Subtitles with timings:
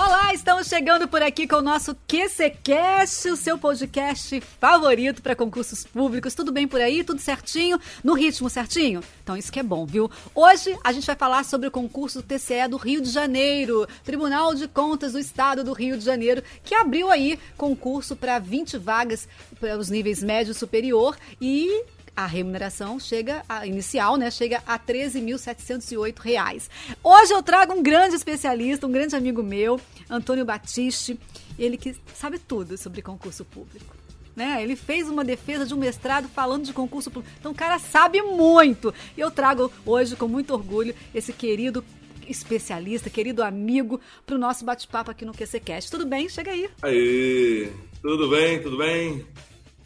[0.00, 5.82] Olá, estamos chegando por aqui com o nosso QCcast, o seu podcast favorito para concursos
[5.82, 6.36] públicos.
[6.36, 7.02] Tudo bem por aí?
[7.02, 7.80] Tudo certinho?
[8.04, 9.02] No ritmo certinho?
[9.24, 10.08] Então isso que é bom, viu?
[10.32, 14.68] Hoje a gente vai falar sobre o concurso TCE do Rio de Janeiro, Tribunal de
[14.68, 19.26] Contas do Estado do Rio de Janeiro, que abriu aí concurso para 20 vagas
[19.58, 21.84] para os níveis médio e superior e
[22.18, 26.68] a remuneração chega a inicial, né, chega a R$ 13.708.
[27.00, 31.16] Hoje eu trago um grande especialista, um grande amigo meu, Antônio Batiste,
[31.56, 33.94] ele que sabe tudo sobre concurso público.
[34.34, 34.60] Né?
[34.60, 37.32] Ele fez uma defesa de um mestrado falando de concurso público.
[37.38, 38.92] Então o cara sabe muito.
[39.16, 41.84] E eu trago hoje com muito orgulho esse querido
[42.28, 45.88] especialista, querido amigo, para o nosso bate-papo aqui no QCCast.
[45.88, 46.28] Tudo bem?
[46.28, 46.68] Chega aí.
[46.82, 47.72] Aí,
[48.02, 49.24] tudo bem, tudo bem?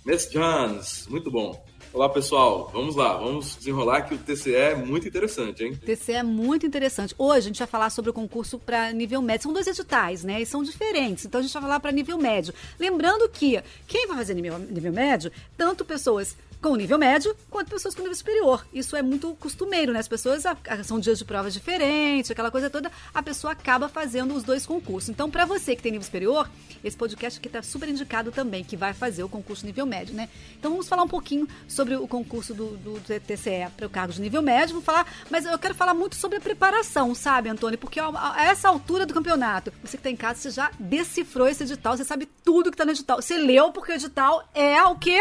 [0.04, 1.62] Miss Jones, muito bom.
[1.94, 2.70] Olá, pessoal.
[2.72, 5.74] Vamos lá, vamos desenrolar que o TCE é muito interessante, hein?
[5.76, 7.14] TCE é muito interessante.
[7.18, 9.42] Hoje a gente vai falar sobre o concurso para nível médio.
[9.42, 10.40] São dois editais, né?
[10.40, 11.26] E são diferentes.
[11.26, 12.54] Então a gente vai falar para nível médio.
[12.80, 17.94] Lembrando que quem vai fazer nível, nível médio, tanto pessoas com nível médio quanto pessoas
[17.94, 18.64] com nível superior.
[18.72, 19.98] Isso é muito costumeiro, né?
[19.98, 20.44] As pessoas
[20.84, 25.10] são dias de provas diferentes, aquela coisa toda, a pessoa acaba fazendo os dois concursos.
[25.10, 26.48] Então, para você que tem nível superior,
[26.84, 30.28] esse podcast aqui está super indicado também, que vai fazer o concurso nível médio, né?
[30.58, 34.20] Então, vamos falar um pouquinho sobre o concurso do, do TCE para o cargo de
[34.20, 34.74] nível médio.
[34.74, 37.78] Vou falar, mas eu quero falar muito sobre a preparação, sabe, Antônio?
[37.78, 41.64] Porque a essa altura do campeonato, você que está em casa, você já decifrou esse
[41.64, 43.20] edital, você sabe tudo que está no edital.
[43.20, 45.20] Você leu porque o edital é o quê?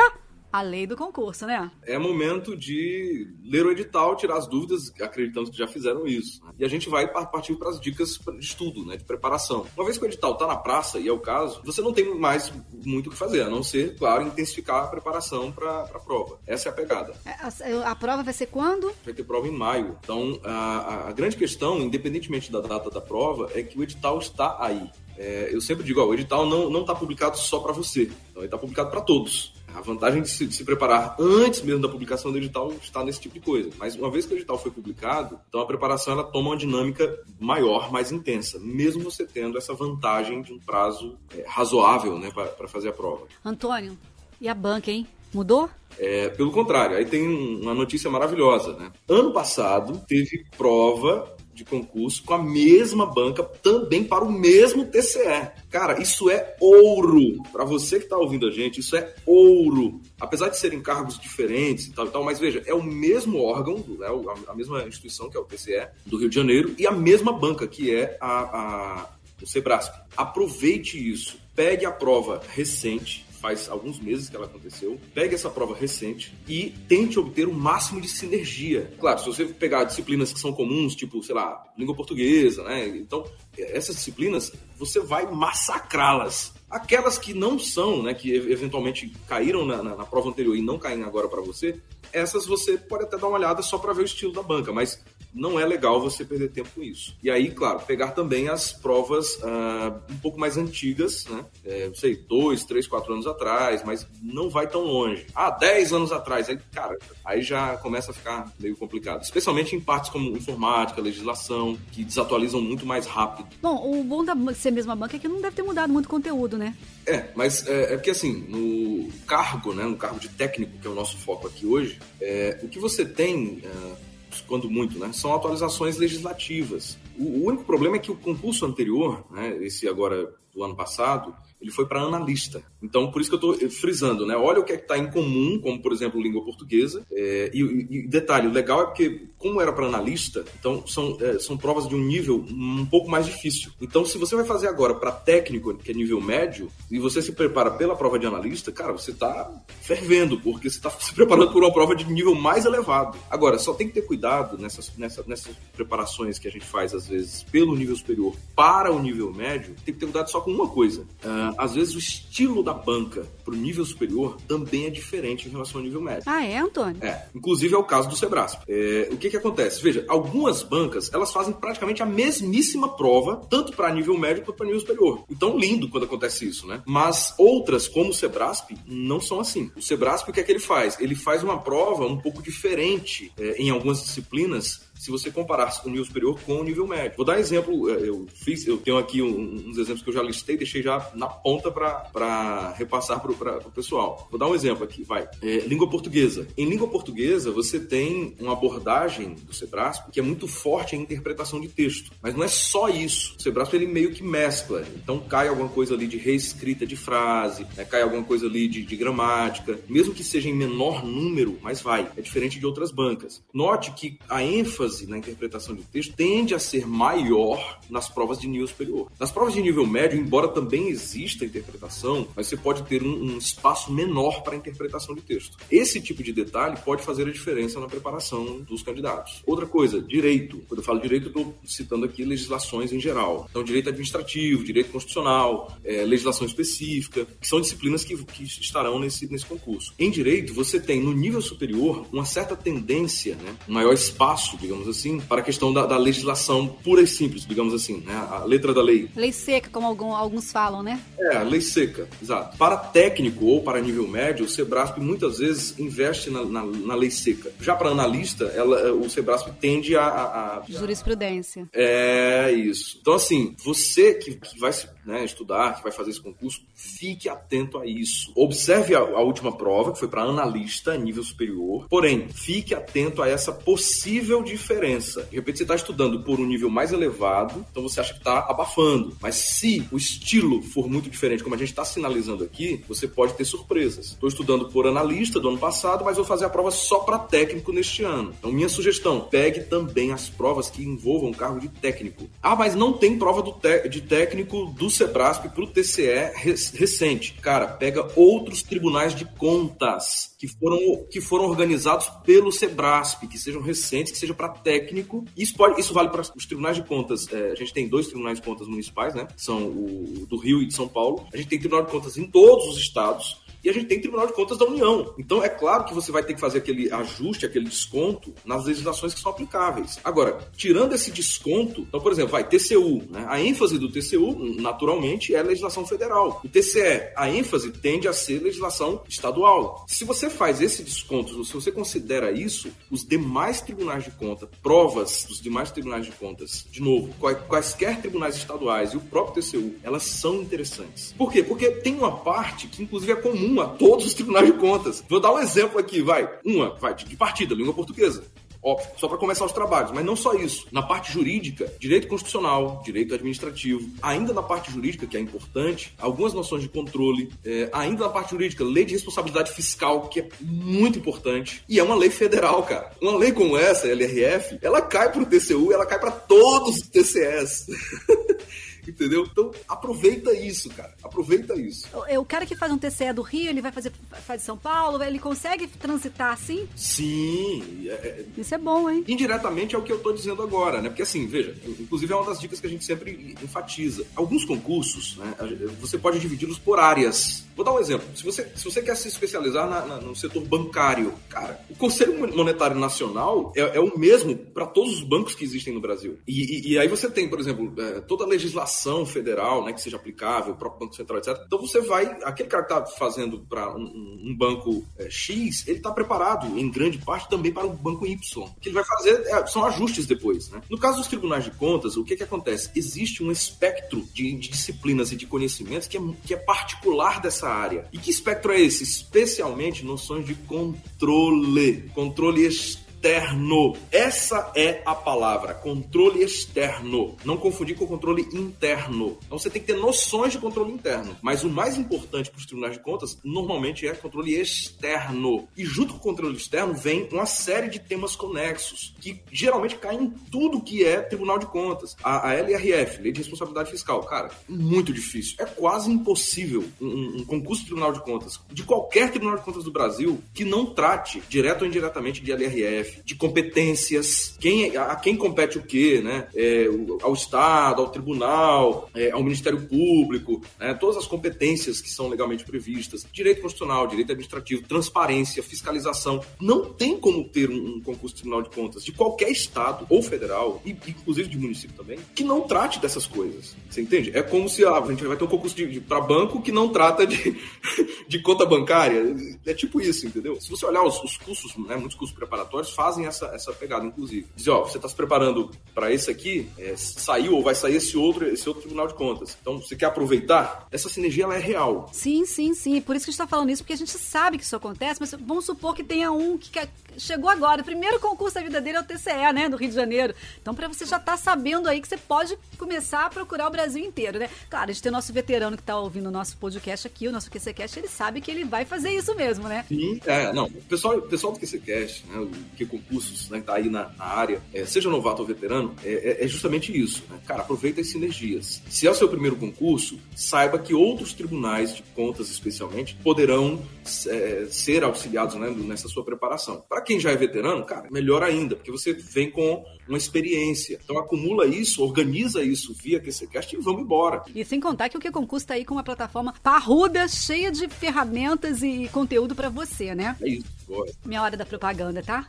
[0.52, 1.72] A lei do concurso, né?
[1.84, 6.44] É momento de ler o edital, tirar as dúvidas, acreditamos que já fizeram isso.
[6.46, 6.52] Né?
[6.60, 9.66] E a gente vai partir para as dicas de estudo, né, de preparação.
[9.76, 12.14] Uma vez que o edital está na praça, e é o caso, você não tem
[12.18, 12.52] mais
[12.84, 16.40] muito o que fazer, a não ser, claro, intensificar a preparação para a prova.
[16.46, 17.14] Essa é a pegada.
[17.26, 18.92] É, a, a, prova vai ser quando?
[19.06, 19.98] Vai ter prova em maio.
[20.04, 24.58] Então, a, a grande questão, independentemente da data da prova, é que o edital está
[24.60, 24.90] aí.
[25.18, 28.46] É, eu sempre digo, ó, o edital não está publicado só para você, então ele
[28.46, 29.54] está publicado para todos.
[29.76, 33.20] A vantagem de se, de se, preparar antes mesmo da publicação do edital está nesse
[33.22, 33.70] tipo de coisa.
[33.78, 37.20] Mas uma vez que o edital foi publicado, então a preparação ela toma uma dinâmica
[37.40, 42.68] maior, mais intensa, mesmo você tendo essa vantagem de um prazo é, razoável né, para
[42.68, 43.28] fazer a prova.
[43.44, 43.98] Antônio,
[44.40, 45.08] e a banca, hein?
[45.34, 45.70] Mudou?
[45.98, 48.92] É, pelo contrário, aí tem uma notícia maravilhosa, né?
[49.08, 55.52] Ano passado teve prova de concurso com a mesma banca também para o mesmo TCE.
[55.70, 57.42] Cara, isso é ouro.
[57.52, 60.02] Para você que está ouvindo a gente, isso é ouro.
[60.20, 63.84] Apesar de serem cargos diferentes e tal e tal, mas veja, é o mesmo órgão,
[64.00, 64.08] né,
[64.48, 67.68] a mesma instituição que é o TCE do Rio de Janeiro e a mesma banca
[67.68, 69.10] que é a, a
[69.42, 69.94] o Sebrasp.
[70.16, 71.40] Aproveite isso.
[71.56, 75.00] Pegue a prova recente, faz alguns meses que ela aconteceu.
[75.14, 78.94] Pegue essa prova recente e tente obter o máximo de sinergia.
[79.00, 82.88] Claro, se você pegar disciplinas que são comuns, tipo, sei lá, língua portuguesa, né?
[82.88, 83.26] Então,
[83.58, 86.54] essas disciplinas, você vai massacrá-las.
[86.72, 90.80] Aquelas que não são, né, que eventualmente caíram na, na, na prova anterior e não
[90.80, 91.78] caem agora para você,
[92.14, 95.00] essas você pode até dar uma olhada só para ver o estilo da banca, mas
[95.34, 97.16] não é legal você perder tempo com isso.
[97.24, 101.46] E aí, claro, pegar também as provas uh, um pouco mais antigas, né?
[101.64, 105.26] É, não sei, dois, três, quatro anos atrás, mas não vai tão longe.
[105.34, 109.24] Ah, dez anos atrás, aí, cara, aí já começa a ficar meio complicado.
[109.24, 113.48] Especialmente em partes como informática, legislação, que desatualizam muito mais rápido.
[113.62, 116.58] Bom, o bom da ser mesma banca é que não deve ter mudado muito conteúdo,
[116.58, 116.61] né?
[117.06, 120.90] É, mas é, é porque assim, no cargo, né, no cargo de técnico, que é
[120.90, 123.62] o nosso foco aqui hoje, é, o que você tem...
[123.64, 124.12] É,
[124.48, 126.98] quando muito, né, são atualizações legislativas.
[127.18, 131.36] O, o único problema é que o concurso anterior, né, esse agora do ano passado,
[131.62, 132.64] ele foi para analista.
[132.82, 134.36] Então, por isso que eu estou frisando, né?
[134.36, 137.06] Olha o que é está em comum, como por exemplo língua portuguesa.
[137.12, 141.40] É, e, e, detalhe, o legal é porque, como era para analista, então são, é,
[141.40, 143.72] são provas de um nível um pouco mais difícil.
[143.80, 147.32] Então, se você vai fazer agora para técnico, que é nível médio, e você se
[147.32, 149.52] prepara pela prova de analista, cara, você está
[149.82, 153.18] fervendo, porque você está se preparando por uma prova de nível mais elevado.
[153.30, 157.08] Agora, só tem que ter cuidado nessas, nessa, nessas preparações que a gente faz, às
[157.08, 160.68] vezes, pelo nível superior para o nível médio, tem que ter cuidado só com uma
[160.68, 161.02] coisa.
[161.24, 165.52] Uh, às vezes o estilo da banca para o nível superior também é diferente em
[165.52, 166.24] relação ao nível médio.
[166.26, 167.04] Ah, é, Antônio?
[167.04, 167.26] É.
[167.36, 168.64] Inclusive é o caso do Sebrasp.
[168.68, 169.82] É, o que que acontece?
[169.82, 174.66] Veja, algumas bancas, elas fazem praticamente a mesmíssima prova, tanto para nível médio quanto para
[174.66, 175.24] nível superior.
[175.30, 176.82] Então, lindo quando acontece isso, né?
[176.86, 179.72] Mas outras, como o Sebrasp, não são assim.
[179.76, 181.00] O Sebrasp, o que é que ele faz?
[181.00, 185.90] Ele faz uma prova um pouco diferente é, em algumas disciplinas se você comparar o
[185.90, 187.18] nível superior com o nível médio.
[187.18, 190.56] Vou dar exemplo, é, eu fiz, eu tenho aqui uns exemplos que eu já listei,
[190.56, 194.28] deixei já na ponta para repassar para o pessoal.
[194.30, 195.28] Vou dar um exemplo aqui, vai.
[195.42, 196.48] É, língua portuguesa.
[196.56, 201.60] Em língua portuguesa, você tem uma abordagem do Sebrasp que é muito forte em interpretação
[201.60, 202.12] de texto.
[202.22, 203.36] Mas não é só isso.
[203.40, 204.86] O Sebrasp ele meio que mescla.
[204.96, 207.84] Então cai alguma coisa ali de reescrita de frase, né?
[207.86, 212.08] cai alguma coisa ali de, de gramática, mesmo que seja em menor número, mas vai.
[212.16, 213.42] É diferente de outras bancas.
[213.52, 218.48] Note que a ênfase na interpretação de texto tende a ser maior nas provas de
[218.48, 219.12] nível superior.
[219.20, 223.38] Nas provas de nível médio, embora também exista interpretação, mas você pode ter um, um
[223.38, 225.58] espaço menor para interpretação de texto.
[225.70, 229.42] Esse tipo de detalhe pode fazer a diferença na preparação dos candidatos.
[229.46, 230.62] Outra coisa, direito.
[230.68, 233.48] Quando eu falo direito, eu estou citando aqui legislações em geral.
[233.50, 239.28] Então, direito administrativo, direito constitucional, é, legislação específica, que são disciplinas que, que estarão nesse,
[239.32, 239.94] nesse concurso.
[239.98, 244.81] Em direito, você tem no nível superior uma certa tendência, né, um maior espaço, digamos
[244.88, 248.74] assim, para a questão da, da legislação pura e simples, digamos assim, né, a letra
[248.74, 249.10] da lei.
[249.16, 251.00] Lei seca, como algum, alguns falam, né?
[251.18, 252.58] É, lei seca, exato.
[252.58, 257.12] Para técnico ou para nível médio, o Sebrasp muitas vezes investe na, na, na lei
[257.12, 257.52] seca.
[257.60, 261.68] Já para analista, ela, o Sebrasp tende a, a, a, Jurisprudência.
[261.74, 262.98] É isso.
[263.02, 264.72] Então, assim, você que, que vai
[265.06, 268.32] né, estudar, que vai fazer esse concurso, fique atento a isso.
[268.36, 271.88] Observe a, a última prova, que foi para analista, nível superior.
[271.90, 275.24] Porém, fique atento a essa possível diferença.
[275.24, 278.40] De repente, você está estudando por um nível mais elevado, então você acha que está
[278.40, 279.16] abafando.
[279.22, 283.34] Mas se o estilo for muito diferente, como a gente está sinalizando aqui, você pode
[283.34, 284.08] ter surpresas.
[284.08, 287.72] Estou estudando por analista do ano passado, mas vou fazer a prova só para técnico
[287.72, 288.34] neste ano.
[288.38, 292.30] Então, minha sugestão, pegue também as provas que envolvam cargo de técnico.
[292.42, 293.42] Ah, mas não tem prova
[293.90, 296.32] de técnico do Sebrasp para o TCE
[296.74, 297.34] recente.
[297.42, 303.62] Cara, pega outros tribunais de contas que foram, que foram organizados pelo Sebrasp, que sejam
[303.62, 305.26] recentes, que seja para técnico.
[305.38, 307.32] Isso, pode, isso vale para os tribunais de contas.
[307.32, 309.28] É, a gente tem dois tribunais de contas municipais, né?
[309.38, 311.28] São o do Rio e de São Paulo.
[311.34, 314.28] A gente tem tribunal de contas em todos os estados e a gente tem Tribunal
[314.28, 315.14] de Contas da União.
[315.18, 319.14] Então é claro que você vai ter que fazer aquele ajuste, aquele desconto nas legislações
[319.14, 320.00] que são aplicáveis.
[320.04, 323.26] Agora, tirando esse desconto, então, por exemplo, vai TCU, né?
[323.28, 326.42] A ênfase do TCU, naturalmente, é legislação federal.
[326.44, 329.86] O TCE, a ênfase tende a ser legislação estadual.
[329.88, 335.26] Se você faz esse desconto, se você considera isso, os demais tribunais de conta, provas
[335.28, 337.14] dos demais tribunais de contas, de novo,
[337.48, 341.14] quaisquer tribunais estaduais e o próprio TCU, elas são interessantes.
[341.18, 341.44] Por quê?
[341.44, 345.04] Porque tem uma parte que, inclusive, é comum uma todos os tribunais de contas.
[345.10, 346.30] Vou dar um exemplo aqui, vai.
[346.46, 348.24] Uma, vai, de partida, língua portuguesa.
[348.64, 350.68] Óbvio, só para começar os trabalhos, mas não só isso.
[350.72, 356.32] Na parte jurídica, direito constitucional, direito administrativo, ainda na parte jurídica, que é importante, algumas
[356.32, 361.00] noções de controle, é, ainda na parte jurídica, lei de responsabilidade fiscal, que é muito
[361.00, 362.92] importante, e é uma lei federal, cara.
[363.02, 366.88] Uma lei como essa, LRF, ela cai para o TCU, ela cai para todos os
[366.88, 367.66] TCS.
[368.88, 369.28] Entendeu?
[369.30, 370.94] Então, aproveita isso, cara.
[371.04, 371.88] Aproveita isso.
[371.94, 373.92] O, o, cara que faz um TCE do Rio, ele vai fazer
[374.26, 376.68] faz de São Paulo, ele consegue transitar assim?
[376.76, 377.88] Sim.
[377.88, 379.04] É, é, isso é bom, hein?
[379.08, 380.90] Indiretamente é o que eu tô dizendo agora, né?
[380.90, 384.06] Porque assim, veja, inclusive é uma das dicas que a gente sempre enfatiza.
[384.16, 385.34] Alguns concursos, né,
[385.80, 387.46] você pode dividi-los por áreas.
[387.56, 388.08] Vou dar um exemplo.
[388.16, 392.18] Se você, se você quer se especializar na, na, no setor bancário, cara, o Conselho
[392.36, 396.18] Monetário Nacional é, é o mesmo para todos os bancos que existem no Brasil.
[396.28, 399.74] E, e, e aí você tem, por exemplo, é, toda a legislação legislação federal, né,
[399.74, 401.38] que seja aplicável, o próprio Banco Central, etc.
[401.46, 405.78] Então você vai, aquele cara que está fazendo para um, um, banco é, X, ele
[405.78, 408.18] está preparado, em grande parte, também para o banco Y.
[408.44, 410.50] O que ele vai fazer é, são ajustes depois.
[410.50, 410.62] Né?
[410.70, 412.72] No caso dos tribunais de contas, o que, que acontece?
[412.76, 417.48] Existe um espectro de, de disciplinas e de conhecimentos que é, que é particular dessa
[417.50, 417.88] área.
[417.92, 418.84] E que espectro é esse?
[418.84, 423.76] Especialmente noções de controle, controle externo externo.
[423.92, 427.18] Essa é a palavra, controle externo.
[427.26, 429.18] Não confundir com controle interno.
[429.26, 431.18] Então você tem que ter noções de controle interno.
[431.22, 435.48] Mas o mais importante para os tribunais de contas normalmente é controle externo.
[435.58, 440.04] E junto com o controle externo vem uma série de temas conexos, que geralmente caem
[440.04, 441.96] em tudo que é tribunal de contas.
[442.04, 445.36] A, a LRF, Lei de Responsabilidade Fiscal, cara, muito difícil.
[445.40, 449.64] É quase impossível um, um concurso de tribunal de contas, de qualquer tribunal de contas
[449.64, 455.16] do Brasil, que não trate, direto ou indiretamente, de LRF de competências, quem, a, quem
[455.16, 456.28] compete o quê, né?
[456.36, 456.66] É,
[457.02, 460.74] ao Estado, ao Tribunal, é, ao Ministério Público, né?
[460.74, 466.22] todas as competências que são legalmente previstas, direito constitucional, direito administrativo, transparência, fiscalização.
[466.40, 470.02] Não tem como ter um, um concurso de Tribunal de Contas de qualquer Estado ou
[470.02, 473.56] federal, e inclusive de município também, que não trate dessas coisas.
[473.70, 474.12] Você entende?
[474.14, 476.52] É como se ah, a gente vai ter um concurso de, de para banco que
[476.52, 477.36] não trata de,
[478.08, 479.16] de conta bancária.
[479.46, 480.40] É tipo isso, entendeu?
[480.40, 484.26] Se você olhar os, os cursos, né, muitos cursos preparatórios, fazem essa, essa pegada, inclusive.
[484.36, 487.96] Dizem, ó, você está se preparando para esse aqui, é, saiu ou vai sair esse
[487.96, 489.38] outro, esse outro Tribunal de Contas.
[489.40, 490.68] Então, você quer aproveitar?
[490.72, 491.88] Essa sinergia, ela é real.
[491.94, 492.82] Sim, sim, sim.
[492.82, 495.00] Por isso que a gente está falando isso, porque a gente sabe que isso acontece,
[495.00, 496.50] mas vamos supor que tenha um que
[496.98, 497.62] chegou agora.
[497.62, 500.16] O primeiro concurso da vida dele é o TCE, né, do Rio de Janeiro.
[500.42, 503.52] Então, para você já estar tá sabendo aí que você pode começar a procurar o
[503.52, 504.28] Brasil inteiro, né?
[504.50, 507.12] Claro, a gente tem o nosso veterano que está ouvindo o nosso podcast aqui, o
[507.12, 509.66] nosso QCCast, ele sabe que ele vai fazer isso mesmo, né?
[509.68, 510.46] Sim, é, não.
[510.46, 514.06] O pessoal, o pessoal do QCCast, né, o que concursos, né, tá aí na, na
[514.06, 517.04] área, é, seja novato ou veterano, é, é, é justamente isso.
[517.10, 517.20] Né?
[517.28, 518.62] Cara, aproveita as sinergias.
[518.70, 523.62] Se é o seu primeiro concurso, saiba que outros tribunais de contas, especialmente, poderão
[524.08, 526.64] é, ser auxiliados né, nessa sua preparação.
[526.68, 530.80] Para quem já é veterano, cara, melhor ainda, porque você vem com uma experiência.
[530.84, 534.24] Então acumula isso, organiza isso via QCCast e vamos embora.
[534.34, 537.68] E sem contar que o que concurso está aí com uma plataforma parruda, cheia de
[537.68, 540.16] ferramentas e conteúdo para você, né?
[540.22, 540.48] É isso.
[540.68, 540.88] Boa.
[541.06, 542.28] Minha hora da propaganda, tá?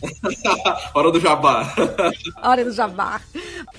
[0.94, 1.74] hora do jabá.
[2.42, 3.20] hora do jabá.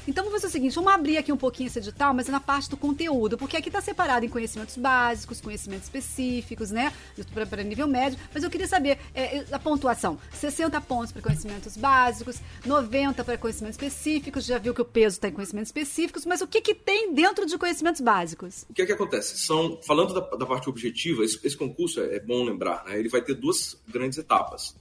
[0.07, 2.39] Então vamos fazer o seguinte, vamos abrir aqui um pouquinho esse edital, mas é na
[2.39, 6.91] parte do conteúdo, porque aqui está separado em conhecimentos básicos, conhecimentos específicos, né?
[7.33, 8.19] Para nível médio.
[8.33, 12.39] Mas eu queria saber é, a pontuação: 60 pontos para conhecimentos básicos,
[12.73, 14.45] 90 para conhecimentos específicos.
[14.45, 17.45] Já viu que o peso está em conhecimentos específicos, mas o que, que tem dentro
[17.45, 18.65] de conhecimentos básicos?
[18.69, 19.37] O que é que acontece?
[19.37, 22.97] São, falando da, da parte objetiva, esse, esse concurso é, é, bom lembrar, né?
[22.97, 24.75] Ele vai ter duas grandes etapas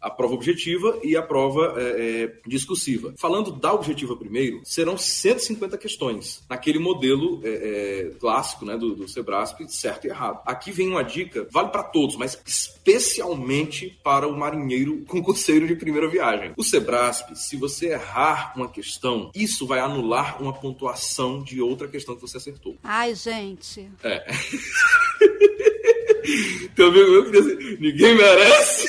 [0.00, 1.82] a prova objetiva e a prova é,
[2.22, 3.14] é, discursiva.
[3.18, 9.08] Falando da objetiva primeiro, serão 150 questões, naquele modelo é, é, clássico né, do, do
[9.08, 10.40] Sebrasp, certo e errado.
[10.46, 16.08] Aqui vem uma dica, vale para todos, mas especialmente para o marinheiro concurseiro de primeira
[16.08, 16.52] viagem.
[16.56, 22.14] O Sebrasp, se você errar uma questão, isso vai anular uma pontuação de outra questão
[22.14, 22.76] que você acertou.
[22.82, 23.88] Ai, gente.
[24.02, 24.24] É.
[26.74, 28.88] Teu amigo meu disse, ninguém merece.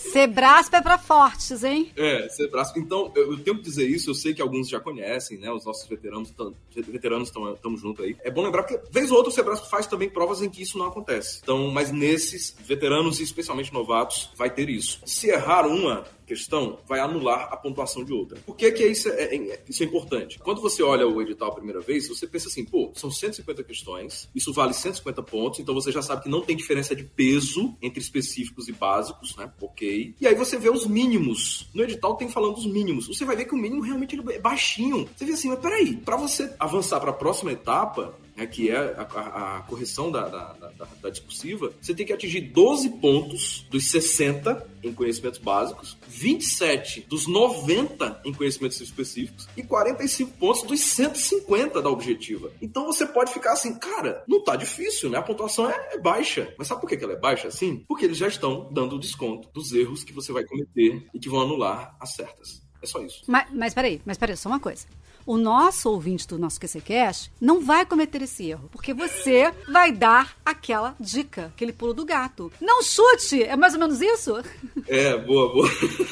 [0.00, 1.92] Sebrasp é pra fortes, hein?
[1.96, 2.78] É, Sebrasp.
[2.78, 5.52] Então, eu, eu, tenho que dizer isso, eu sei que alguns já conhecem, né?
[5.52, 6.32] Os nossos veteranos
[6.74, 8.16] veteranos estão junto aí.
[8.24, 10.78] É bom lembrar que, vez ou outra, o Sebrasp faz também provas em que isso
[10.78, 11.40] não acontece.
[11.42, 15.00] Então, mas nesses veteranos especialmente novatos, vai ter isso.
[15.04, 18.38] Se errar uma, questão vai anular a pontuação de outra.
[18.46, 20.38] Por que, que isso, é, é, isso é importante?
[20.38, 24.28] Quando você olha o edital a primeira vez, você pensa assim, pô, são 150 questões,
[24.32, 28.00] isso vale 150 pontos, então você já sabe que não tem diferença de peso entre
[28.00, 29.52] específicos e básicos, né?
[29.60, 30.14] Ok.
[30.20, 31.68] E aí você vê os mínimos.
[31.74, 33.08] No edital tem falando dos mínimos.
[33.08, 35.08] Você vai ver que o mínimo realmente é baixinho.
[35.16, 38.76] Você vê assim, mas peraí, para você avançar para a próxima etapa, né, que é
[38.76, 43.66] a, a, a correção da, da, da, da, discursiva, você tem que atingir 12 pontos
[43.70, 50.80] dos 60 em conhecimentos básicos, 27 dos 90 em conhecimentos específicos e 45 pontos dos
[50.80, 52.50] 150 da objetiva.
[52.62, 55.18] Então você pode ficar assim, cara, não tá difícil, né?
[55.18, 56.54] A pontuação é, é baixa.
[56.56, 57.84] Mas sabe por que ela é baixa assim?
[57.86, 61.28] Porque eles já estão dando o desconto dos erros que você vai cometer e que
[61.28, 62.62] vão anular as certas.
[62.82, 63.22] É só isso.
[63.26, 64.86] Mas, mas peraí, mas peraí, só uma coisa
[65.26, 70.36] o nosso ouvinte do nosso QCCast não vai cometer esse erro, porque você vai dar
[70.44, 72.52] aquela dica, aquele pulo do gato.
[72.60, 73.42] Não chute!
[73.42, 74.34] É mais ou menos isso?
[74.88, 75.68] É, boa, boa.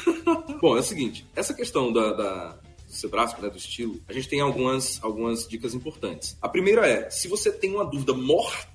[0.61, 4.27] Bom, é o seguinte, essa questão da, da do Sebrasco, né, do estilo, a gente
[4.27, 6.35] tem algumas, algumas dicas importantes.
[6.41, 8.65] A primeira é, se você tem uma dúvida mortal,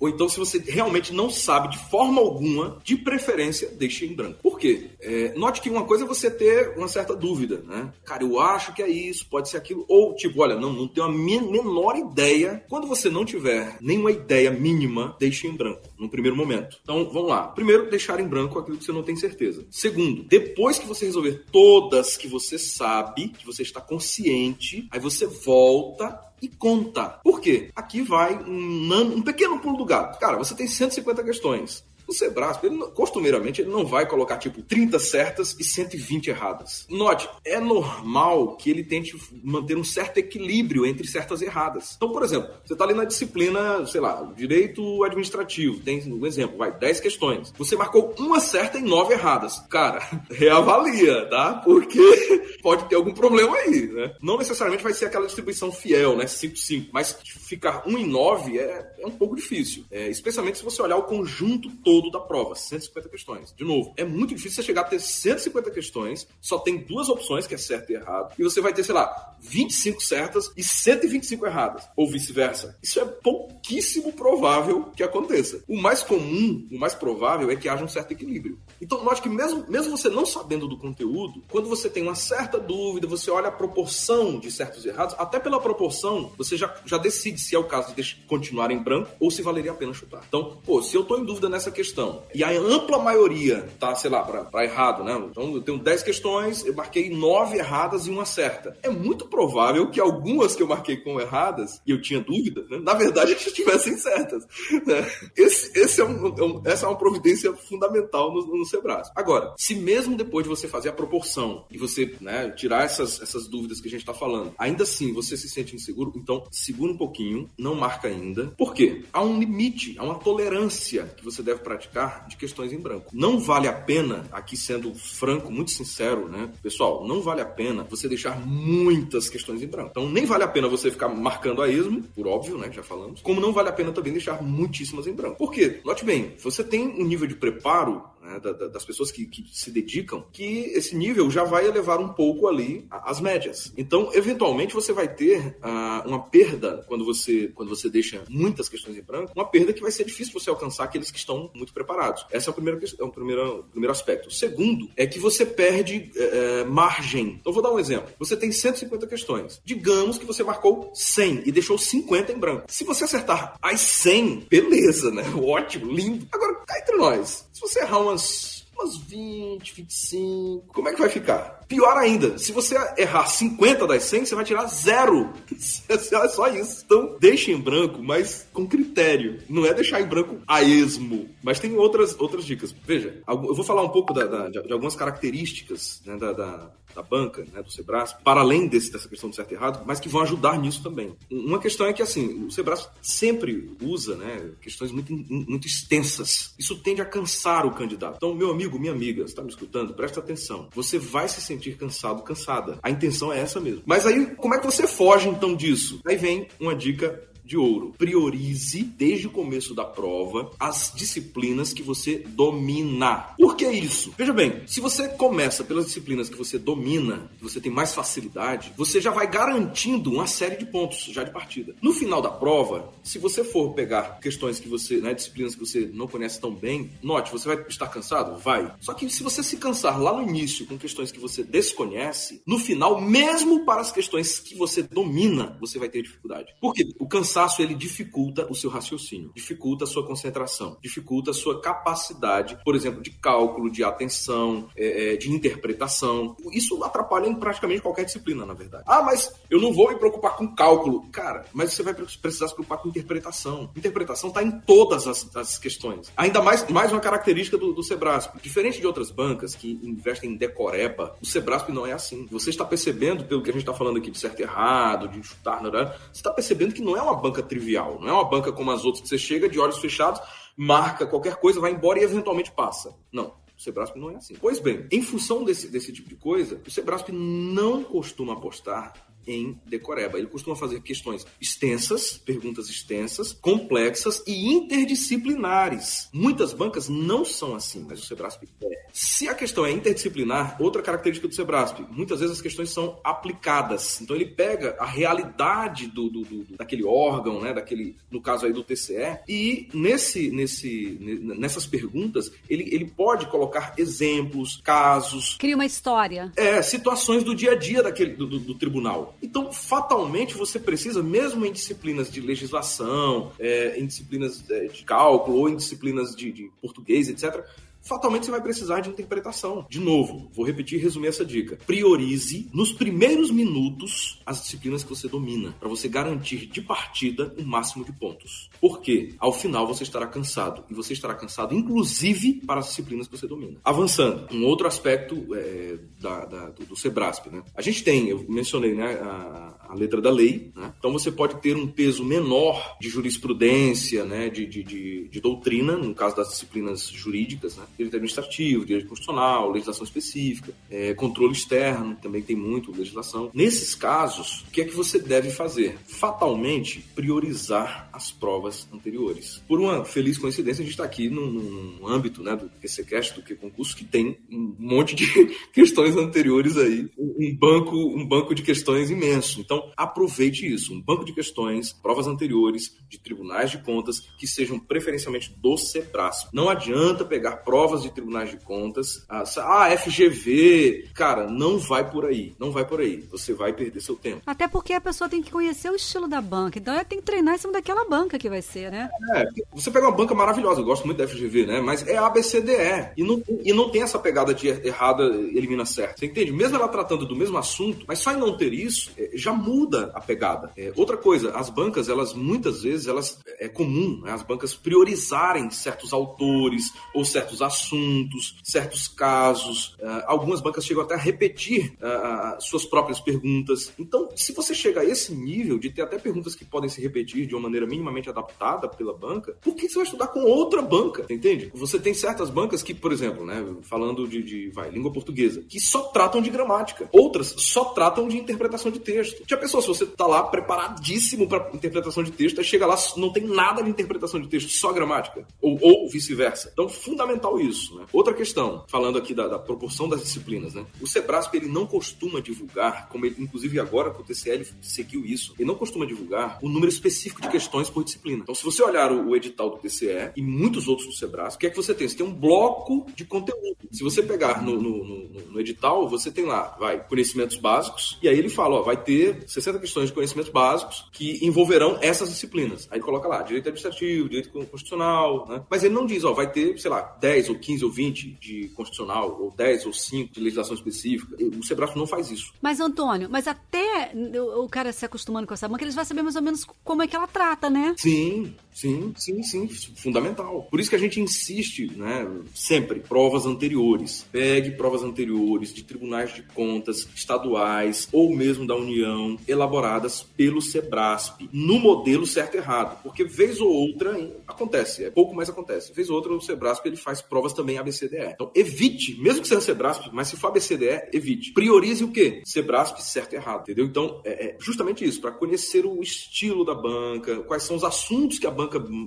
[0.00, 4.38] ou então se você realmente não sabe de forma alguma, de preferência, deixe em branco.
[4.42, 4.90] Por quê?
[5.00, 7.92] É, note que uma coisa é você ter uma certa dúvida, né?
[8.04, 11.06] Cara, eu acho que é isso, pode ser aquilo, ou tipo, olha, não, não tenho
[11.06, 12.64] a menor ideia.
[12.68, 16.78] Quando você não tiver nenhuma ideia mínima, deixe em branco, no primeiro momento.
[16.82, 17.48] Então, vamos lá.
[17.48, 19.66] Primeiro, deixar em branco aquilo que você não tem certeza.
[19.70, 25.26] Segundo, depois que você resolver todas que você sabe, que você está consciente, aí você
[25.26, 27.20] volta e conta.
[27.24, 27.70] Por quê?
[27.74, 30.18] Aqui vai um, um pequeno pulo do gato.
[30.18, 31.84] Cara, você tem 150 questões.
[32.06, 36.86] O Sebrasp, ele, costumeiramente, ele não vai colocar tipo 30 certas e 120 erradas.
[36.88, 41.94] Note, é normal que ele tente manter um certo equilíbrio entre certas erradas.
[41.96, 46.58] Então, por exemplo, você está ali na disciplina, sei lá, direito administrativo, tem um exemplo,
[46.58, 47.52] vai, 10 questões.
[47.56, 49.58] Você marcou uma certa e 9 erradas.
[49.70, 51.54] Cara, reavalia, tá?
[51.64, 51.98] Porque
[52.62, 54.14] pode ter algum problema aí, né?
[54.20, 56.24] Não necessariamente vai ser aquela distribuição fiel, né?
[56.24, 59.84] 5-5, mas ficar 1 em 9 é, é um pouco difícil.
[59.90, 63.54] É, especialmente se você olhar o conjunto todo todo da prova, 150 questões.
[63.56, 67.46] De novo, é muito difícil você chegar a ter 150 questões, só tem duas opções,
[67.46, 71.46] que é certo e errado, e você vai ter, sei lá, 25 certas e 125
[71.46, 72.76] erradas, ou vice-versa.
[72.82, 75.62] Isso é pouquíssimo provável que aconteça.
[75.68, 78.58] O mais comum, o mais provável é que haja um certo equilíbrio.
[78.82, 82.58] Então, note que mesmo, mesmo você não sabendo do conteúdo, quando você tem uma certa
[82.58, 86.98] dúvida, você olha a proporção de certos e errados, até pela proporção, você já, já
[86.98, 90.24] decide se é o caso de continuar em branco ou se valeria a pena chutar.
[90.26, 93.94] Então, pô, se eu tô em dúvida nessa questão, questão e a ampla maioria tá,
[93.94, 95.14] sei lá, para errado, né?
[95.30, 98.76] Então eu tenho 10 questões, eu marquei 9 erradas e uma certa.
[98.82, 102.78] É muito provável que algumas que eu marquei como erradas e eu tinha dúvida, né?
[102.78, 104.44] na verdade estivessem certas.
[104.86, 105.06] Né?
[105.36, 109.02] Esse, esse é um, é um, essa é uma providência fundamental no, no Sebrae.
[109.14, 113.46] Agora, se mesmo depois de você fazer a proporção e você né, tirar essas, essas
[113.46, 116.96] dúvidas que a gente está falando, ainda assim você se sente inseguro, então segura um
[116.96, 118.46] pouquinho, não marca ainda.
[118.56, 119.04] Por quê?
[119.12, 123.10] Há um limite, há uma tolerância que você deve praticar de questões em branco.
[123.12, 126.50] Não vale a pena, aqui sendo franco, muito sincero, né?
[126.62, 129.90] Pessoal, não vale a pena você deixar muitas questões em branco.
[129.90, 132.70] Então, nem vale a pena você ficar marcando a esmo, por óbvio, né?
[132.72, 133.20] Já falamos.
[133.22, 135.36] Como não vale a pena também deixar muitíssimas em branco.
[135.36, 135.80] Por quê?
[135.84, 138.40] Note bem, você tem um nível de preparo né,
[138.72, 142.86] das pessoas que, que, se dedicam, que esse nível já vai elevar um pouco ali
[142.90, 143.72] as médias.
[143.76, 148.96] Então, eventualmente, você vai ter uh, uma perda quando você, quando você deixa muitas questões
[148.96, 152.26] em branco, uma perda que vai ser difícil você alcançar aqueles que estão muito preparados.
[152.30, 154.28] Esse é o primeiro, é o primeiro, o primeiro aspecto.
[154.28, 157.38] O segundo é que você perde é, margem.
[157.40, 158.12] Então, vou dar um exemplo.
[158.18, 159.60] Você tem 150 questões.
[159.64, 162.64] Digamos que você marcou 100 e deixou 50 em branco.
[162.68, 165.24] Se você acertar as 100, beleza, né?
[165.36, 166.26] Ótimo, lindo.
[166.32, 170.72] Agora, cá entre nós, se você errar umas umas 20, 25.
[170.72, 171.53] Como é que vai ficar?
[171.68, 175.32] Pior ainda, se você errar 50 das 100, você vai tirar zero.
[175.88, 176.82] É só isso.
[176.84, 179.38] Então, deixe em branco, mas com critério.
[179.48, 181.28] Não é deixar em branco a esmo.
[181.42, 182.74] Mas tem outras, outras dicas.
[182.84, 187.02] Veja, eu vou falar um pouco da, da, de, algumas características né, da, da, da,
[187.02, 190.08] banca, né, do Sebrasp, para além desse, dessa questão do certo e errado, mas que
[190.08, 191.14] vão ajudar nisso também.
[191.30, 196.54] Uma questão é que, assim, o Sebrasp sempre usa né, questões muito, muito extensas.
[196.58, 198.16] Isso tende a cansar o candidato.
[198.16, 199.94] Então, meu amigo, minha amiga, está me escutando?
[199.94, 200.68] Presta atenção.
[200.74, 202.78] Você vai se sentir cansado, cansada.
[202.82, 203.82] A intenção é essa mesmo.
[203.86, 206.00] Mas aí, como é que você foge então disso?
[206.06, 207.94] Aí vem uma dica de ouro.
[207.98, 213.28] Priorize desde o começo da prova as disciplinas que você domina.
[213.36, 214.12] Por que isso?
[214.16, 218.72] Veja bem, se você começa pelas disciplinas que você domina, que você tem mais facilidade,
[218.76, 221.74] você já vai garantindo uma série de pontos já de partida.
[221.82, 225.90] No final da prova, se você for pegar questões que você, né, disciplinas que você
[225.92, 228.38] não conhece tão bem, note, você vai estar cansado?
[228.40, 228.72] Vai.
[228.80, 232.58] Só que se você se cansar lá no início com questões que você desconhece, no
[232.58, 236.54] final, mesmo para as questões que você domina, você vai ter dificuldade.
[236.60, 236.84] Por quê?
[236.98, 241.60] O cansaço cansaço ele dificulta o seu raciocínio, dificulta a sua concentração, dificulta a sua
[241.60, 246.36] capacidade, por exemplo, de cálculo, de atenção, é, é, de interpretação.
[246.52, 248.84] Isso atrapalha em praticamente qualquer disciplina, na verdade.
[248.86, 251.08] Ah, mas eu não vou me preocupar com cálculo.
[251.10, 253.70] Cara, mas você vai precisar se preocupar com interpretação.
[253.76, 256.12] Interpretação está em todas as, as, questões.
[256.16, 258.36] Ainda mais, mais uma característica do, do Sebrasp.
[258.40, 262.28] Diferente de outras bancas que investem em decoreba, o Sebrasp não é assim.
[262.30, 265.22] Você está percebendo, pelo que a gente está falando aqui de certo e errado, de
[265.22, 265.70] chutar, né?
[266.12, 268.84] você está percebendo que não é uma banca trivial, não é uma banca como as
[268.84, 270.20] outras que você chega de olhos fechados,
[270.54, 272.94] marca qualquer coisa, vai embora e eventualmente passa.
[273.10, 273.42] Não.
[273.56, 274.34] O Sebrasp não é assim.
[274.34, 278.92] Pois bem, em função desse, desse tipo de coisa, o Sebrasp não costuma apostar
[279.26, 280.18] em decoreba.
[280.18, 286.08] Ele costuma fazer questões extensas, perguntas extensas, complexas e interdisciplinares.
[286.12, 288.84] Muitas bancas não são assim, mas o Sebrasp é.
[288.92, 294.00] Se a questão é interdisciplinar, outra característica do Sebrasp, muitas vezes as questões são aplicadas.
[294.00, 298.52] Então ele pega a realidade do, do, do daquele órgão, né, daquele, no caso aí
[298.52, 305.36] do TCE, e nesse, nesse, nessas perguntas ele, ele pode colocar exemplos, casos.
[305.36, 306.32] Cria uma história.
[306.36, 309.13] É, situações do dia a dia daquele, do, do, do tribunal.
[309.24, 315.38] Então, fatalmente, você precisa, mesmo em disciplinas de legislação, é, em disciplinas é, de cálculo
[315.38, 317.42] ou em disciplinas de, de português, etc.,
[317.84, 319.66] fatalmente você vai precisar de interpretação.
[319.68, 321.58] De novo, vou repetir e resumir essa dica.
[321.66, 327.44] Priorize nos primeiros minutos as disciplinas que você domina, para você garantir de partida o
[327.44, 328.48] máximo de pontos.
[328.60, 333.16] Porque ao final você estará cansado, e você estará cansado inclusive para as disciplinas que
[333.16, 333.58] você domina.
[333.62, 337.42] Avançando, um outro aspecto é, da, da, do, do Sebrasp, né?
[337.54, 340.72] A gente tem, eu mencionei, né, a, a letra da lei, né?
[340.78, 345.76] Então você pode ter um peso menor de jurisprudência, né, de, de, de, de doutrina,
[345.76, 347.64] no caso das disciplinas jurídicas, né?
[347.76, 353.30] direito administrativo, direito constitucional, legislação específica, é, controle externo, também tem muito legislação.
[353.34, 355.76] Nesses casos, o que é que você deve fazer?
[355.86, 359.42] Fatalmente, priorizar as provas anteriores.
[359.48, 363.22] Por uma feliz coincidência, a gente está aqui num, num, âmbito né, do QCCast, do
[363.22, 365.06] que concurso, que tem um monte de
[365.52, 369.40] questões anteriores aí, um banco, um banco de questões imenso.
[369.40, 374.58] Então, aproveite isso, um banco de questões, provas anteriores de tribunais de contas que sejam
[374.58, 376.28] preferencialmente do CEBRAS.
[376.32, 382.04] Não adianta pegar provas de tribunais de contas, a, a FGV, cara, não vai por
[382.06, 383.04] aí, não vai por aí.
[383.10, 384.22] Você vai perder seu tempo.
[384.26, 387.04] Até porque a pessoa tem que conhecer o estilo da banca, então ela tem que
[387.04, 388.88] treinar em cima daquela banca que vai ser, né?
[389.14, 391.60] É, você pega uma banca maravilhosa, eu gosto muito da FGV, né?
[391.60, 396.00] Mas é ABCDE e não, e não tem essa pegada de errada elimina certo.
[396.00, 396.32] Você entende?
[396.32, 399.90] Mesmo ela tratando do mesmo assunto, mas só em não ter isso, é, já muda
[399.94, 400.52] a pegada.
[400.56, 404.12] É, outra coisa, as bancas, elas muitas vezes, elas é comum, né?
[404.12, 409.76] as bancas priorizarem certos autores ou certos assuntos, certos casos.
[409.80, 413.72] Uh, algumas bancas chegam até a repetir uh, suas próprias perguntas.
[413.78, 417.26] Então, se você chega a esse nível de ter até perguntas que podem se repetir
[417.26, 421.06] de uma maneira minimamente adaptada pela banca, por que você vai estudar com outra banca?
[421.10, 421.50] Entende?
[421.54, 425.60] Você tem certas bancas que, por exemplo, né, falando de, de vai, língua portuguesa, que
[425.60, 426.88] só tratam de gramática.
[426.92, 429.22] Outras só tratam de interpretação de texto.
[429.34, 433.12] Já pensou se você tá lá preparadíssimo para interpretação de texto, aí chega lá, não
[433.12, 435.26] tem nada de interpretação de texto, só gramática?
[435.42, 436.50] Ou, ou vice-versa.
[436.52, 437.76] Então, fundamental isso.
[437.76, 437.84] Né?
[437.92, 440.64] Outra questão, falando aqui da, da, proporção das disciplinas, né?
[440.80, 445.34] O Sebrasp, ele não costuma divulgar, como ele, inclusive agora com o TCL seguiu isso,
[445.36, 448.20] ele não costuma divulgar o número específico de questões por disciplina.
[448.22, 451.40] Então, se você olhar o, o edital do TCE e muitos outros do Sebrasp, o
[451.40, 451.88] que é que você tem?
[451.88, 453.56] Você tem um bloco de conteúdo.
[453.72, 458.08] Se você pegar no, no, no, no edital, você tem lá, vai, conhecimentos básicos, e
[458.08, 462.68] aí ele fala, ó, vai ter 60 questões de conhecimentos básicos que envolverão essas disciplinas.
[462.70, 465.42] Aí coloca lá, direito administrativo, direito constitucional, né?
[465.48, 468.48] Mas ele não diz, ó, vai ter, sei lá, 10 ou 15 ou 20 de
[468.50, 471.16] constitucional, ou 10 ou 5 de legislação específica.
[471.38, 472.32] O Sebrae não faz isso.
[472.40, 473.92] Mas, Antônio, mas até
[474.36, 476.86] o cara se acostumando com essa banca, eles vão saber mais ou menos como é
[476.86, 477.74] que ela trata, né?
[477.78, 479.48] Sim, sim, sim, sim.
[479.76, 480.46] Fundamental.
[480.50, 484.06] Por isso que a gente insiste, né, sempre, provas anteriores.
[484.10, 491.28] Pegue provas anteriores de tribunais de contas estaduais ou mesmo da União, elaboradas pelo Sebrasp,
[491.32, 492.80] no modelo certo e errado.
[492.82, 493.94] Porque vez ou outra
[494.26, 495.72] acontece, é pouco, mas acontece.
[495.72, 498.12] Vez ou outra o Sebrasp ele faz provas também ABCDE.
[498.14, 501.32] Então evite, mesmo que seja Sebrasp, mas se for ABCDE, evite.
[501.32, 502.22] Priorize o quê?
[502.24, 503.66] Sebrasp certo e errado, entendeu?
[503.66, 508.18] Então é, é justamente isso, para conhecer o estilo da banca, quais são os assuntos
[508.18, 508.43] que a banca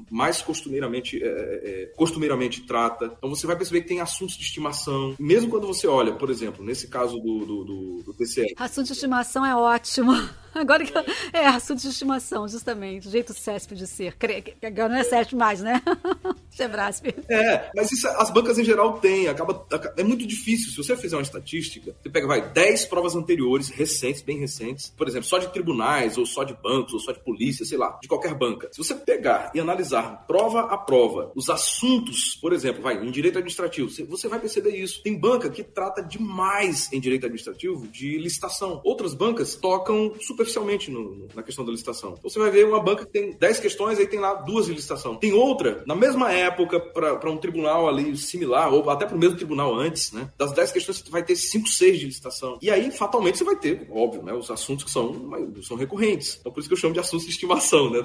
[0.10, 3.14] mais costumeiramente, é, é, é costumeiramente trata.
[3.18, 5.16] Então você vai perceber que tem assuntos de estimação.
[5.20, 8.54] Mesmo quando você olha, por exemplo, nesse caso do, do, do, do TCE.
[8.58, 10.14] Assunto de estimação é ótimo.
[10.60, 10.94] Agora que
[11.34, 13.08] é assunto de estimação, justamente.
[13.08, 14.16] O jeito CESP de ser.
[14.64, 15.82] Agora não é CESP mais, né?
[16.50, 17.08] Sebrasp.
[17.30, 19.28] É, mas isso as bancas em geral têm.
[19.28, 19.66] Acaba,
[19.96, 20.72] é muito difícil.
[20.72, 25.08] Se você fizer uma estatística, você pega, vai, 10 provas anteriores, recentes, bem recentes, por
[25.08, 28.08] exemplo, só de tribunais, ou só de bancos, ou só de polícia, sei lá, de
[28.08, 28.70] qualquer banca.
[28.72, 33.38] Se você pegar e analisar prova a prova, os assuntos, por exemplo, vai, em direito
[33.38, 35.02] administrativo, você vai perceber isso.
[35.04, 38.82] Tem banca que trata demais em direito administrativo de licitação.
[38.84, 40.14] Outras bancas tocam
[40.48, 42.16] superficialmente no, na questão da licitação.
[42.18, 44.74] Então você vai ver uma banca que tem 10 questões, aí tem lá duas de
[44.74, 45.16] licitação.
[45.16, 49.36] Tem outra, na mesma época, para um tribunal ali similar, ou até para o mesmo
[49.36, 50.30] tribunal antes, né?
[50.38, 52.58] Das 10 questões você vai ter 5, 6 de licitação.
[52.62, 54.34] E aí, fatalmente, você vai ter, óbvio, né?
[54.34, 55.30] Os assuntos que são,
[55.62, 56.38] são recorrentes.
[56.40, 58.02] Então por isso que eu chamo de assuntos de estimação, né?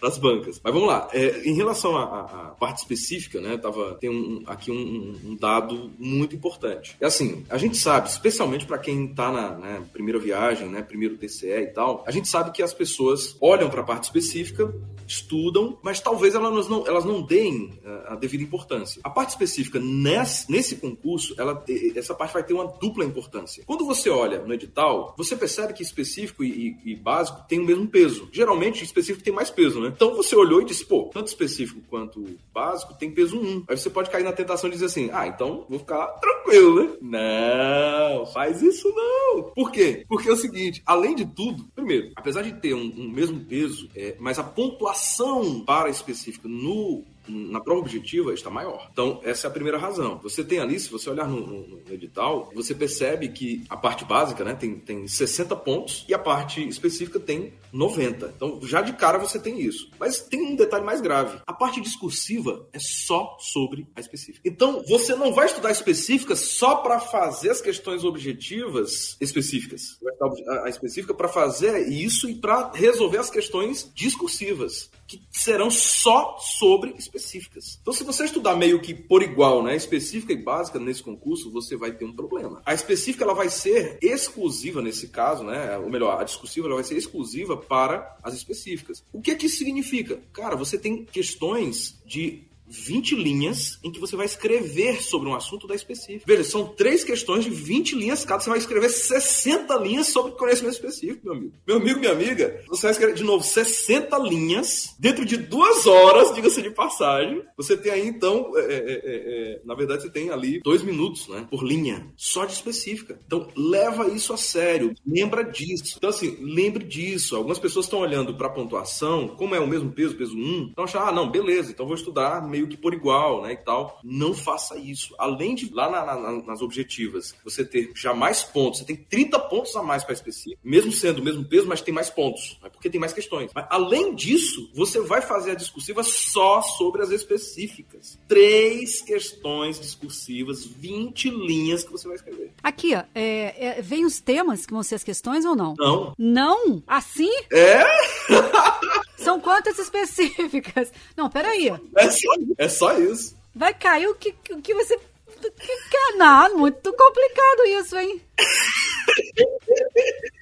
[0.00, 0.60] das bancas.
[0.62, 1.08] Mas vamos lá.
[1.12, 3.56] É, em relação à, parte específica, né?
[3.56, 6.96] Tava, tem um, aqui um, um, dado muito importante.
[7.00, 10.82] É assim, a gente sabe, especialmente para quem está na né, primeira viagem, né?
[10.82, 14.74] Primeiro TCE e tal, a gente sabe que as pessoas olham para a parte específica,
[15.06, 18.98] estudam, mas talvez elas não, elas não deem a devida importância.
[19.04, 21.62] A parte específica nesse, nesse concurso, ela,
[21.94, 23.62] essa parte vai ter uma dupla importância.
[23.66, 27.66] Quando você olha no edital, você percebe que específico e, e, e básico tem o
[27.66, 28.26] mesmo peso.
[28.32, 29.92] Geralmente, específico tem mais peso, né?
[29.94, 33.64] Então você olhou e disse, pô, tanto específico quanto básico tem peso 1.
[33.68, 36.96] Aí você pode cair na tentação de dizer assim, ah, então vou ficar tranquilo, né?
[37.02, 39.42] Não, faz isso não.
[39.54, 40.06] Por quê?
[40.08, 43.88] Porque é o seguinte, além de tudo, primeiro, apesar de ter um, um mesmo peso,
[43.94, 48.88] é, mas a pontuação para específica no na prova objetiva está maior.
[48.92, 50.18] Então, essa é a primeira razão.
[50.22, 54.04] Você tem ali, se você olhar no, no, no, edital, você percebe que a parte
[54.04, 58.32] básica né, tem, tem 60 pontos e a parte específica tem 90.
[58.36, 59.90] Então, já de cara você tem isso.
[59.98, 61.40] Mas tem um detalhe mais grave.
[61.46, 64.40] A parte discursiva é só sobre a específica.
[64.44, 69.98] Então, você não vai estudar específica só para fazer as questões objetivas específicas.
[70.02, 75.70] Vai estudar a específica para fazer isso e para resolver as questões discursivas, que serão
[75.70, 77.78] só sobre específica específicas.
[77.80, 81.76] Então, se você estudar meio que por igual, né, específica e básica nesse concurso, você
[81.76, 82.62] vai ter um problema.
[82.64, 86.84] A específica ela vai ser exclusiva nesse caso, né, ou melhor, a discursiva ela vai
[86.84, 89.02] ser exclusiva para as específicas.
[89.12, 90.20] O que é que isso significa?
[90.32, 95.66] Cara, você tem questões de 20 linhas em que você vai escrever sobre um assunto
[95.66, 96.24] da específica.
[96.26, 98.42] Veja, são três questões de 20 linhas cada.
[98.42, 101.52] Você vai escrever 60 linhas sobre conhecimento específico, meu amigo.
[101.66, 106.34] Meu amigo, minha amiga, você vai escrever de novo 60 linhas dentro de duas horas,
[106.34, 107.42] diga-se de passagem.
[107.56, 111.28] Você tem aí, então, é, é, é, é, na verdade, você tem ali dois minutos,
[111.28, 113.18] né, por linha, só de específica.
[113.26, 114.94] Então, leva isso a sério.
[115.06, 115.94] Lembra disso.
[115.96, 117.36] Então, assim, lembre disso.
[117.36, 120.84] Algumas pessoas estão olhando para a pontuação, como é o mesmo peso, peso 1, então
[120.84, 124.00] acham, ah, não, beleza, então vou estudar meio que por igual, né, e tal.
[124.02, 125.14] Não faça isso.
[125.18, 129.38] Além de, lá na, na, nas objetivas, você ter já mais pontos, você tem 30
[129.40, 132.70] pontos a mais para específico, mesmo sendo o mesmo peso, mas tem mais pontos, né,
[132.70, 133.50] porque tem mais questões.
[133.54, 138.18] Mas, além disso, você vai fazer a discursiva só sobre as específicas.
[138.26, 142.54] Três questões discursivas, 20 linhas que você vai escrever.
[142.62, 145.74] Aqui, ó, é, é, vem os temas que vão ser as questões ou não?
[145.78, 146.14] Não.
[146.18, 146.82] Não?
[146.86, 147.30] Assim?
[147.52, 147.84] É?
[149.26, 150.92] São quantas específicas?
[151.16, 151.68] Não, peraí.
[151.96, 153.36] É só, é só isso.
[153.52, 154.96] Vai cair o que, o que você.
[154.96, 158.22] Que, não, muito complicado isso, hein?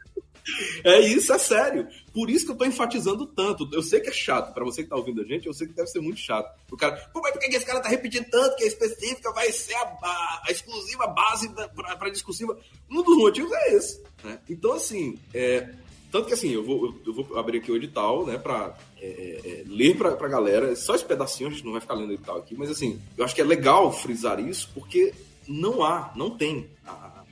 [0.85, 1.89] É isso, é sério.
[2.13, 3.69] Por isso que eu tô enfatizando tanto.
[3.73, 4.53] Eu sei que é chato.
[4.53, 6.55] para você que tá ouvindo a gente, eu sei que deve ser muito chato.
[6.71, 9.51] O cara, pô, mas por que esse cara tá repetindo tanto que a específica vai
[9.51, 12.59] ser a, a, a exclusiva base da, pra, pra discursiva?
[12.91, 14.03] Um dos motivos é esse.
[14.23, 14.39] Né?
[14.49, 15.71] Então, assim, é,
[16.15, 19.51] tanto que assim, eu vou, eu vou abrir aqui o edital, né, pra é, é,
[19.51, 20.77] é ler pra, pra galera.
[20.77, 23.25] Só esse pedacinho, a gente não vai ficar lendo o edital aqui, mas assim, eu
[23.25, 25.13] acho que é legal frisar isso, porque
[25.49, 26.71] não há, não tem.
[26.87, 27.25] A,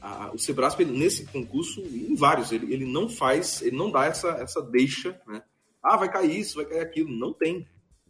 [0.00, 4.28] a, o Sebrasp, nesse concurso, em vários, ele, ele não faz, ele não dá essa,
[4.40, 5.42] essa deixa, né?
[5.82, 7.10] Ah, vai cair isso, vai cair aquilo.
[7.10, 7.68] Não tem.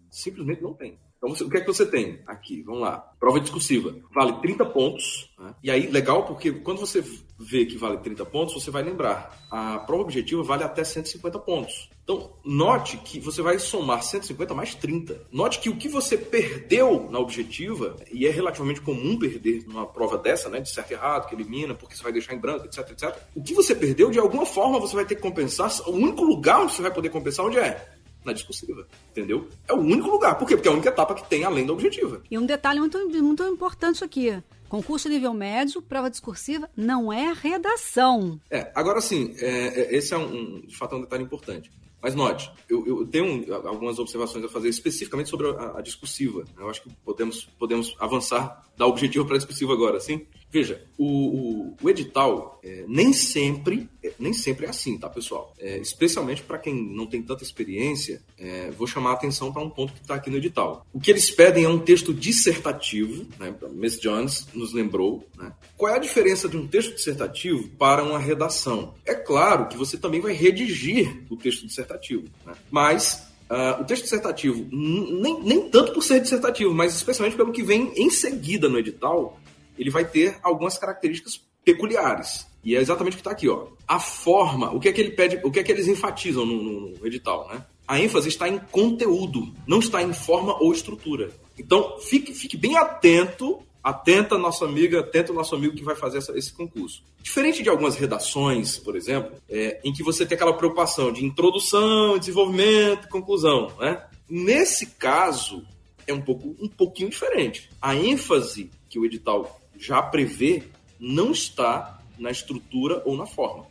[0.09, 0.97] Simplesmente não tem.
[1.25, 2.63] Então, o que é que você tem aqui?
[2.63, 2.99] Vamos lá.
[3.19, 3.95] Prova discursiva.
[4.15, 5.31] Vale 30 pontos.
[5.39, 5.55] Né?
[5.63, 7.03] E aí, legal, porque quando você
[7.39, 9.47] vê que vale 30 pontos, você vai lembrar.
[9.51, 11.89] A prova objetiva vale até 150 pontos.
[12.05, 15.27] Então, note que você vai somar 150 mais 30.
[15.33, 20.19] Note que o que você perdeu na objetiva, e é relativamente comum perder numa prova
[20.19, 22.91] dessa, né, de certo e errado, que elimina, porque você vai deixar em branco, etc,
[22.91, 23.17] etc.
[23.35, 25.71] O que você perdeu, de alguma forma, você vai ter que compensar.
[25.87, 27.94] O único lugar onde você vai poder compensar, onde é?
[28.25, 29.49] Na discursiva, entendeu?
[29.69, 30.37] É o único lugar.
[30.37, 30.57] Por quê?
[30.57, 32.23] Porque é a única etapa que tem além da objetiva.
[32.31, 34.43] E um detalhe muito, muito importante aqui.
[34.69, 38.41] Concurso nível médio, prova discursiva, não é redação.
[38.51, 41.71] É, agora sim, é, é, esse é um, de fato, é um detalhe importante.
[42.05, 46.45] Mas note, eu, eu tenho algumas observações a fazer especificamente sobre a, a discursiva.
[46.59, 50.27] Eu acho que podemos, podemos avançar da objetiva para a discursiva agora, sim?
[50.55, 55.53] Veja, o, o, o edital é, nem sempre é, nem sempre é assim, tá, pessoal?
[55.59, 59.69] É, especialmente para quem não tem tanta experiência, é, vou chamar a atenção para um
[59.69, 60.87] ponto que está aqui no edital.
[60.93, 63.53] O que eles pedem é um texto dissertativo, né?
[63.73, 65.29] Miss Jones nos lembrou.
[65.37, 65.53] Né?
[65.77, 68.95] Qual é a diferença de um texto dissertativo para uma redação?
[69.05, 72.55] É claro que você também vai redigir o texto dissertativo, né?
[72.71, 77.63] mas Uh, o texto dissertativo, nem, nem tanto por ser dissertativo, mas especialmente pelo que
[77.63, 79.39] vem em seguida no edital,
[79.79, 82.47] ele vai ter algumas características peculiares.
[82.63, 83.67] E é exatamente o que está aqui, ó.
[83.87, 86.91] A forma, o que é que ele pede, o que é que eles enfatizam no,
[86.91, 87.65] no edital, né?
[87.87, 91.31] A ênfase está em conteúdo, não está em forma ou estrutura.
[91.59, 96.37] Então, fique, fique bem atento, atenta nossa amiga, atento nosso amigo que vai fazer essa,
[96.39, 97.03] esse concurso.
[97.23, 102.19] Diferente de algumas redações, por exemplo, é, em que você tem aquela preocupação de introdução,
[102.19, 104.03] desenvolvimento, conclusão, né?
[104.27, 105.63] Nesse caso,
[106.07, 107.69] é um, pouco, um pouquinho diferente.
[107.81, 110.63] A ênfase que o edital já prevê
[110.99, 113.67] não está na estrutura ou na forma,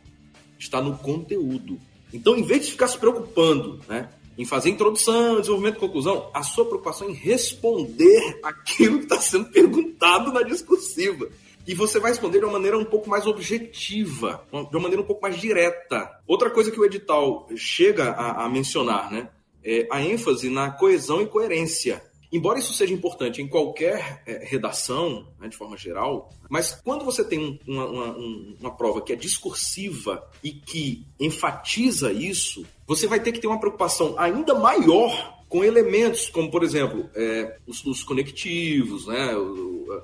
[0.58, 1.78] está no conteúdo.
[2.12, 6.64] Então, em vez de ficar se preocupando né, em fazer introdução, desenvolvimento conclusão, a sua
[6.64, 11.28] preocupação é em responder aquilo que está sendo perguntado na discursiva.
[11.66, 15.06] E você vai responder de uma maneira um pouco mais objetiva, de uma maneira um
[15.06, 16.10] pouco mais direta.
[16.26, 19.30] Outra coisa que o edital chega a, a mencionar, né?
[19.64, 22.02] É a ênfase na coesão e coerência.
[22.34, 27.22] Embora isso seja importante em qualquer é, redação, né, de forma geral, mas quando você
[27.24, 28.16] tem uma, uma,
[28.60, 33.60] uma, prova que é discursiva e que enfatiza isso, você vai ter que ter uma
[33.60, 39.32] preocupação ainda maior com elementos como, por exemplo, é, os, os, conectivos, né,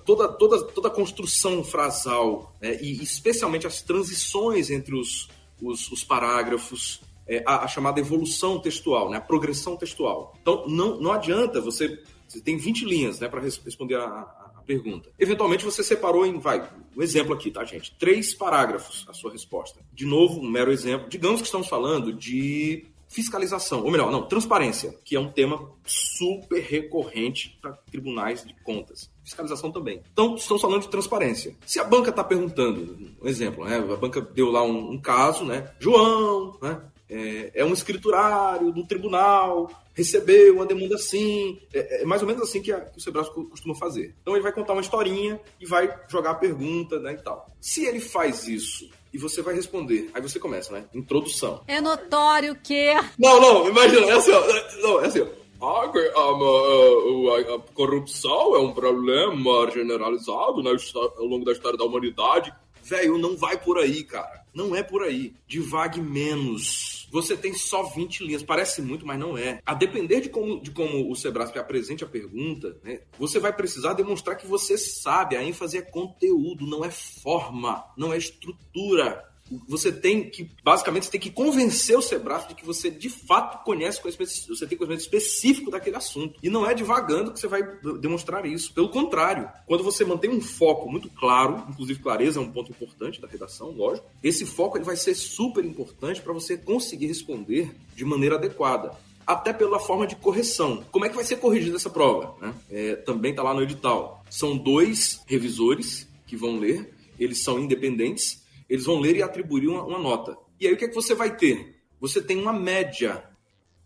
[0.07, 5.29] toda, toda, toda a construção frasal, né, e especialmente as transições entre os,
[5.61, 10.33] os, os parágrafos, é, a, a, chamada evolução textual, né, a progressão textual.
[10.41, 15.11] Então, não, não adianta você você tem 20 linhas né, para responder a, a, pergunta.
[15.19, 17.93] Eventualmente você separou em, vai, um exemplo aqui, tá, gente?
[17.99, 19.81] Três parágrafos a sua resposta.
[19.93, 21.09] De novo, um mero exemplo.
[21.09, 26.63] Digamos que estamos falando de fiscalização, ou melhor, não, transparência, que é um tema super
[26.63, 29.11] recorrente para tribunais de contas.
[29.25, 30.01] Fiscalização também.
[30.13, 31.57] Então, estamos falando de transparência.
[31.67, 33.79] Se a banca está perguntando, um exemplo, né?
[33.79, 35.73] A banca deu lá um, um caso, né?
[35.81, 36.81] João, né?
[37.11, 41.61] É, é um escriturário do tribunal, recebeu uma demanda assim.
[41.75, 44.15] É, é mais ou menos assim que, a, que o Sebrae costuma fazer.
[44.23, 47.47] Então ele vai contar uma historinha e vai jogar a pergunta né, e tal.
[47.61, 50.11] Se ele faz isso e você vai responder.
[50.15, 50.85] Aí você começa, né?
[50.95, 51.63] Introdução.
[51.67, 52.95] É notório que.
[53.19, 54.43] Não, não, imagina, é assim, ó.
[54.83, 55.41] Não, é assim, ó.
[55.63, 61.85] Ah, a, a, a, corrupção é um problema generalizado né, ao longo da história da
[61.85, 62.51] humanidade.
[62.83, 64.43] Velho, não vai por aí, cara.
[64.55, 65.35] Não é por aí.
[65.47, 67.00] Divague menos.
[67.11, 68.43] Você tem só 20 linhas.
[68.43, 69.61] Parece muito, mas não é.
[69.65, 73.95] A depender de como, de como o Sebrasp apresente a pergunta, né, você vai precisar
[73.95, 75.37] demonstrar que você sabe.
[75.37, 79.30] A ênfase é conteúdo, não é forma, não é estrutura
[79.69, 83.65] você tem que, basicamente, você tem que convencer o Sebrae de que você de fato
[83.65, 86.39] conhece conhecimento, você tem conhecimento específico daquele assunto.
[86.43, 87.63] E não é divagando que você vai
[88.01, 88.73] demonstrar isso.
[88.73, 93.21] Pelo contrário, quando você mantém um foco muito claro, inclusive clareza é um ponto importante
[93.21, 98.05] da redação, lógico, esse foco ele vai ser super importante para você conseguir responder de
[98.05, 98.93] maneira adequada
[99.27, 100.85] até pela forma de correção.
[100.91, 102.35] Como é que vai ser corrigida essa prova?
[102.41, 102.55] Né?
[102.69, 104.25] É, também está lá no edital.
[104.29, 108.40] São dois revisores que vão ler, eles são independentes
[108.71, 110.39] eles vão ler e atribuir uma, uma nota.
[110.61, 111.83] E aí o que, é que você vai ter?
[112.01, 113.25] Você tem uma média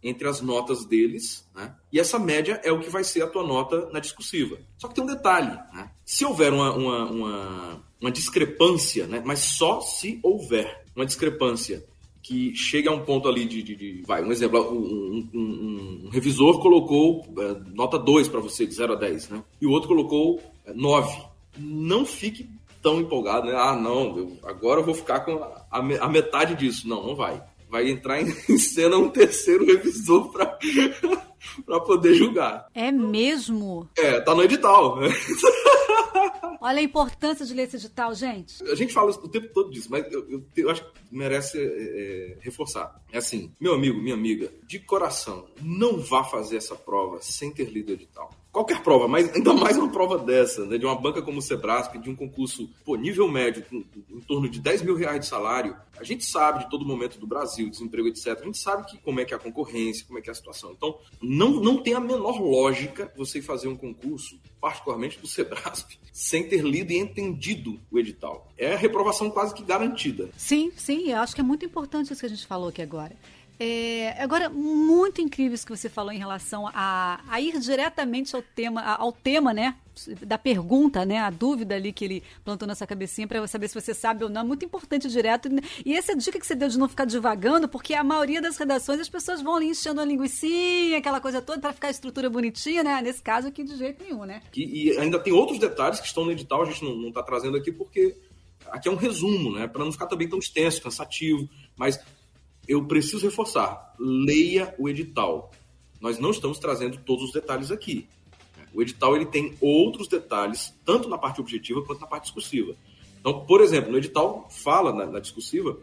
[0.03, 1.75] entre as notas deles, né?
[1.90, 4.59] e essa média é o que vai ser a tua nota na discursiva.
[4.77, 5.90] Só que tem um detalhe: né?
[6.05, 9.23] se houver uma, uma, uma, uma discrepância, né?
[9.25, 11.83] mas só se houver uma discrepância
[12.23, 13.62] que chega a um ponto ali de.
[13.62, 18.66] de, de vai, um exemplo: um, um, um revisor colocou é, nota 2 para você,
[18.66, 19.44] de 0 a 10, né?
[19.61, 21.25] e o outro colocou é, 9.
[21.57, 22.49] Não fique
[22.85, 23.55] tão empolgado, né?
[23.57, 26.87] Ah, não, eu, agora eu vou ficar com a, a, metade disso.
[26.87, 27.42] Não, não vai.
[27.70, 30.59] Vai entrar em, em cena um terceiro revisor para
[31.64, 32.66] para poder julgar.
[32.75, 33.88] É mesmo?
[33.97, 34.99] É, tá no edital.
[36.61, 38.62] Olha a importância de ler esse edital, gente.
[38.64, 41.62] A gente fala o tempo todo disso, mas eu, eu, eu acho que merece é,
[41.62, 43.03] é, reforçar.
[43.12, 47.68] É assim, meu amigo, minha amiga, de coração, não vá fazer essa prova sem ter
[47.68, 51.21] lido o edital qualquer prova, mas ainda mais uma prova dessa, né, de uma banca
[51.21, 54.95] como o Sebrasp, de um concurso pô, nível médio, com, em torno de 10 mil
[54.95, 58.38] reais de salário, a gente sabe de todo momento do Brasil, desemprego, etc.
[58.40, 60.35] A gente sabe que, como é que é a concorrência, como é que é a
[60.35, 60.71] situação.
[60.71, 66.49] Então, não, não tem a menor lógica você fazer um concurso, particularmente do Sebrasp, sem
[66.49, 68.53] ter lido e entendido o edital.
[68.57, 70.31] É a reprovação quase que garantida.
[70.37, 73.17] Sim, sim, eu acho que é muito importante isso que a gente falou aqui agora.
[73.59, 78.43] É, agora, muito incrível isso que você falou em relação a, a ir diretamente ao
[78.43, 79.77] tema, ao tema, né?
[80.23, 81.19] Da pergunta, né?
[81.19, 84.45] A dúvida ali que ele plantou nessa cabecinha para saber se você sabe ou não.
[84.45, 85.49] Muito importante direto.
[85.87, 88.99] E essa dica que você deu de não ficar divagando, porque a maioria das redações
[88.99, 90.47] as pessoas vão ali enchendo a linguiça,
[90.99, 93.01] aquela coisa toda, para ficar a estrutura bonitinha, né?
[93.03, 94.43] Nesse caso aqui, de jeito nenhum, né?
[94.57, 97.57] E, e ainda tem outros detalhes que estão no edital, a gente não está trazendo
[97.57, 98.17] aqui porque
[98.71, 99.69] aqui é um resumo, né?
[99.69, 101.49] Para não ficar também tão extenso, cansativo.
[101.77, 102.01] Mas
[102.68, 105.50] eu preciso reforçar, leia o edital.
[106.00, 108.07] Nós não estamos trazendo todos os detalhes aqui.
[108.74, 112.74] O edital ele tem outros detalhes, tanto na parte objetiva quanto na parte discursiva.
[113.20, 115.79] Então, por exemplo, no edital fala na, na discursiva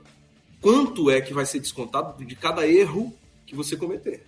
[0.59, 3.13] quanto é que vai ser descontado de cada erro
[3.47, 4.25] que você cometer.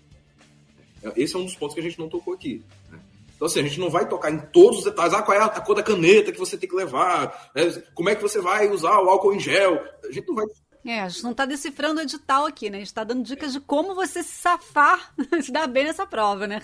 [1.15, 2.63] Esse é um dos pontos que a gente não tocou aqui.
[2.89, 2.99] Né?
[3.35, 5.13] Então, assim, a gente não vai tocar em todos os detalhes.
[5.13, 7.51] Ah, qual é a cor da caneta que você tem que levar?
[7.53, 7.83] Né?
[7.93, 9.83] Como é que você vai usar o álcool em gel?
[10.03, 10.45] A gente não vai
[10.86, 12.78] é, a gente não está decifrando o edital aqui, né?
[12.78, 16.46] A gente está dando dicas de como você se safar, se dar bem nessa prova,
[16.46, 16.62] né?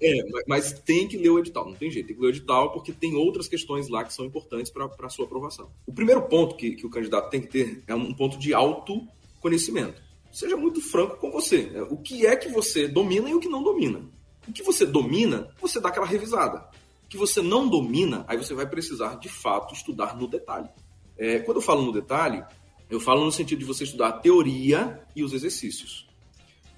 [0.00, 2.08] É, mas tem que ler o edital, não tem jeito.
[2.08, 5.08] Tem que ler o edital porque tem outras questões lá que são importantes para a
[5.08, 5.70] sua aprovação.
[5.86, 10.02] O primeiro ponto que, que o candidato tem que ter é um ponto de autoconhecimento.
[10.30, 11.64] Seja muito franco com você.
[11.64, 11.82] Né?
[11.82, 14.02] O que é que você domina e o que não domina.
[14.46, 16.68] O que você domina, você dá aquela revisada.
[17.04, 20.68] O que você não domina, aí você vai precisar, de fato, estudar no detalhe.
[21.16, 22.44] É, quando eu falo no detalhe,
[22.92, 26.06] eu falo no sentido de você estudar a teoria e os exercícios.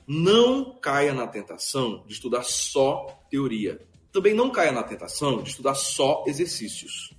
[0.07, 3.81] Não caia na tentação de estudar só teoria.
[4.13, 7.13] Também não caia na tentação de estudar só exercícios.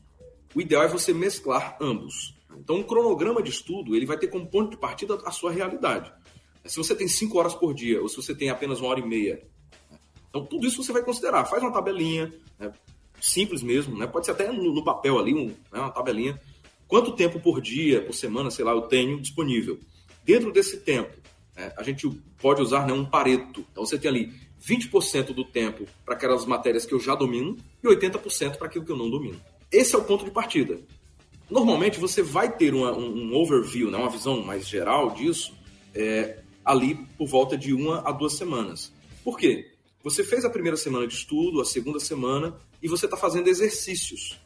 [0.55, 2.33] O ideal é você mesclar ambos.
[2.57, 6.13] Então, um cronograma de estudo ele vai ter como ponto de partida a sua realidade.
[6.63, 9.05] Se você tem cinco horas por dia ou se você tem apenas uma hora e
[9.05, 9.45] meia,
[10.29, 11.43] então tudo isso você vai considerar.
[11.43, 12.71] Faz uma tabelinha, né?
[13.19, 14.07] simples mesmo, né?
[14.07, 15.81] pode ser até no, no papel ali, um, né?
[15.81, 16.39] uma tabelinha
[16.87, 19.79] Quanto tempo por dia, por semana, sei lá, eu tenho disponível?
[20.23, 21.15] Dentro desse tempo,
[21.55, 23.65] né, a gente pode usar né, um pareto.
[23.71, 27.87] Então você tem ali 20% do tempo para aquelas matérias que eu já domino e
[27.87, 29.39] 80% para aquilo que eu não domino.
[29.71, 30.79] Esse é o ponto de partida.
[31.49, 35.53] Normalmente você vai ter uma, um, um, overview, né, uma visão mais geral disso,
[35.93, 38.91] é, ali por volta de uma a duas semanas.
[39.23, 39.71] Por quê?
[40.03, 44.39] Você fez a primeira semana de estudo, a segunda semana, e você está fazendo exercícios.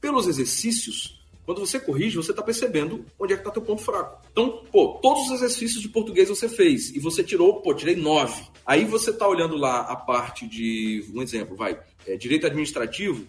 [0.00, 1.15] Pelos exercícios,
[1.46, 4.20] Quando você corrige, você está percebendo onde é que está teu ponto fraco.
[4.32, 8.42] Então, pô, todos os exercícios de português você fez e você tirou, pô, tirei nove.
[8.66, 13.24] Aí você está olhando lá a parte de, um exemplo, vai, é, direito administrativo,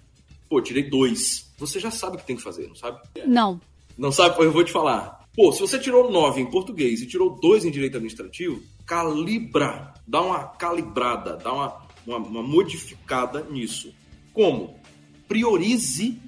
[0.50, 1.54] pô, tirei dois.
[1.60, 3.00] Você já sabe o que tem que fazer, não sabe?
[3.28, 3.62] Não.
[3.96, 4.44] Não sabe?
[4.44, 5.24] Eu vou te falar.
[5.36, 10.24] Pô, se você tirou nove em português e tirou dois em direito administrativo, calibra, dá
[10.24, 13.94] uma calibrada, dá uma, uma, uma modificada nisso.
[14.34, 14.80] Como?
[15.28, 16.20] Priorize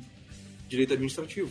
[0.68, 1.50] direito administrativo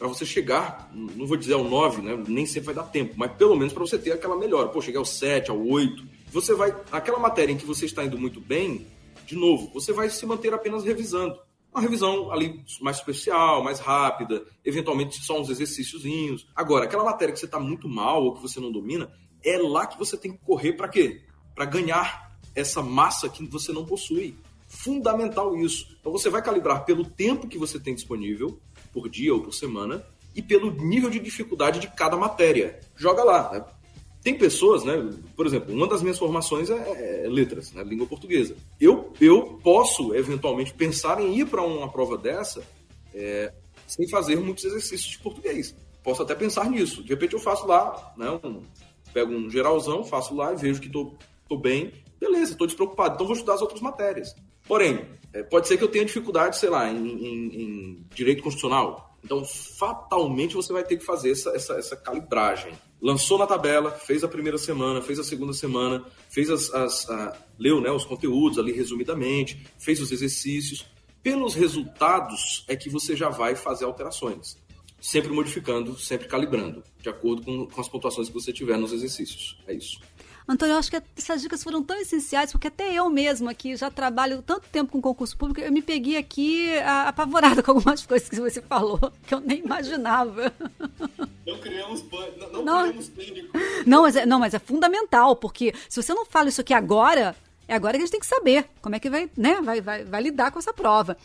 [0.00, 2.24] para você chegar, não vou dizer ao 9, né?
[2.26, 4.70] Nem sempre vai dar tempo, mas pelo menos para você ter aquela melhora.
[4.70, 6.02] Pô, chegar ao 7, ao 8.
[6.32, 6.74] Você vai.
[6.90, 8.86] Aquela matéria em que você está indo muito bem,
[9.26, 11.38] de novo, você vai se manter apenas revisando.
[11.70, 16.48] Uma revisão ali mais superficial, mais rápida, eventualmente só uns exercíciozinhos.
[16.56, 19.12] Agora, aquela matéria que você está muito mal ou que você não domina,
[19.44, 21.20] é lá que você tem que correr para quê?
[21.54, 24.34] Para ganhar essa massa que você não possui.
[24.66, 25.94] Fundamental isso.
[26.00, 28.58] Então você vai calibrar pelo tempo que você tem disponível,
[28.92, 32.80] por dia ou por semana, e pelo nível de dificuldade de cada matéria.
[32.96, 33.50] Joga lá.
[33.52, 33.64] Né?
[34.22, 34.94] Tem pessoas, né?
[35.34, 37.82] Por exemplo, uma das minhas formações é, é, é letras, né?
[37.82, 38.54] língua portuguesa.
[38.80, 42.62] Eu, eu posso, eventualmente, pensar em ir para uma prova dessa
[43.14, 43.52] é,
[43.86, 45.74] sem fazer muitos exercícios de português.
[46.02, 47.02] Posso até pensar nisso.
[47.02, 48.30] De repente eu faço lá, né?
[48.44, 48.62] Um,
[49.12, 51.16] pego um geralzão, faço lá e vejo que estou
[51.60, 51.92] bem.
[52.18, 53.14] Beleza, estou despreocupado.
[53.14, 54.34] Então vou estudar as outras matérias.
[54.66, 59.16] Porém, é, pode ser que eu tenha dificuldade, sei lá, em, em, em, direito constitucional.
[59.22, 62.72] Então, fatalmente, você vai ter que fazer essa, essa, essa, calibragem.
[63.00, 67.36] Lançou na tabela, fez a primeira semana, fez a segunda semana, fez as, as a,
[67.58, 70.86] leu né, os conteúdos ali resumidamente, fez os exercícios.
[71.22, 74.58] Pelos resultados é que você já vai fazer alterações.
[75.00, 79.58] Sempre modificando, sempre calibrando, de acordo com, com as pontuações que você tiver nos exercícios.
[79.66, 80.00] É isso.
[80.48, 83.90] Antônio, eu acho que essas dicas foram tão essenciais, porque até eu mesmo aqui já
[83.90, 88.40] trabalho tanto tempo com concurso público, eu me peguei aqui apavorada com algumas coisas que
[88.40, 90.52] você falou, que eu nem imaginava.
[91.46, 92.04] Não criamos
[92.40, 93.58] não, não, não criamos pânico.
[93.86, 97.36] Não mas, é, não, mas é fundamental, porque se você não fala isso aqui agora,
[97.68, 100.04] é agora que a gente tem que saber como é que vai, né, vai, vai,
[100.04, 101.16] vai lidar com essa prova.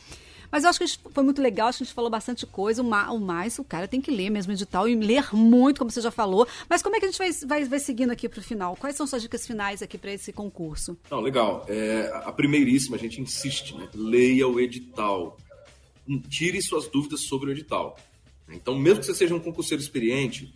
[0.55, 2.81] Mas eu acho que foi muito legal, acho que a gente falou bastante coisa.
[2.81, 6.09] O mais, o cara tem que ler mesmo edital e ler muito, como você já
[6.09, 6.47] falou.
[6.69, 8.73] Mas como é que a gente vai, vai, vai seguindo aqui para o final?
[8.77, 10.97] Quais são suas dicas finais aqui para esse concurso?
[11.11, 11.65] Não, legal.
[11.67, 13.89] É, a primeiríssima, a gente insiste, né?
[13.93, 15.35] Leia o edital.
[16.29, 17.97] Tire suas dúvidas sobre o edital.
[18.49, 20.53] Então, mesmo que você seja um concurseiro experiente,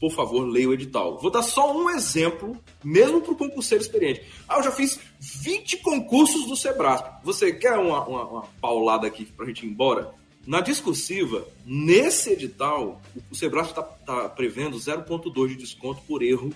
[0.00, 1.18] por favor, leia o edital.
[1.18, 4.22] Vou dar só um exemplo, mesmo para o concurseiro experiente.
[4.48, 7.24] Ah, eu já fiz 20 concursos do Sebrasp.
[7.24, 10.14] Você quer uma, uma, uma paulada aqui para a gente ir embora?
[10.46, 16.54] Na discursiva, nesse edital, o Sebrasp está tá prevendo 0,2 de desconto por erro,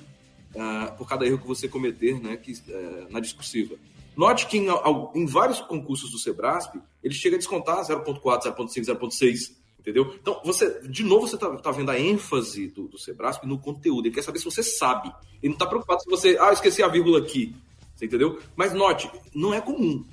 [0.55, 3.75] uh, por cada erro que você cometer né, que, uh, na discursiva.
[4.17, 4.67] Note que em,
[5.15, 10.15] em, vários concursos do Sebrasp, ele chega a descontar 0,4, 0,5, 0,6 Entendeu?
[10.15, 14.07] Então, você, de novo, você está tá vendo a ênfase do, do Sebrasp no conteúdo.
[14.07, 15.13] Ele quer saber se você sabe.
[15.43, 16.39] Ele não está preocupado se você.
[16.41, 17.57] Ah, esqueci a vírgula aqui.
[17.97, 18.39] Você entendeu?
[18.55, 20.05] Mas note, não é comum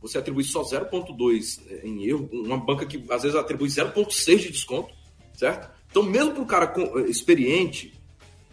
[0.00, 2.30] você atribuir só 0,2 é, em erro.
[2.32, 4.94] Uma banca que às vezes atribui 0,6 de desconto,
[5.34, 5.68] certo?
[5.90, 7.92] Então, mesmo para o cara é, experiente,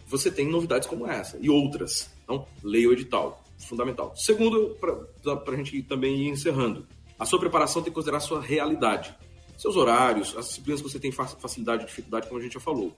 [0.08, 2.10] você tem novidades como essa e outras.
[2.24, 3.44] Então, leia o edital.
[3.58, 4.12] Fundamental.
[4.16, 6.84] Segundo, para a gente também ir encerrando,
[7.16, 9.14] a sua preparação tem que considerar a sua realidade
[9.56, 12.94] seus horários, as disciplinas que você tem facilidade e dificuldade, como a gente já falou.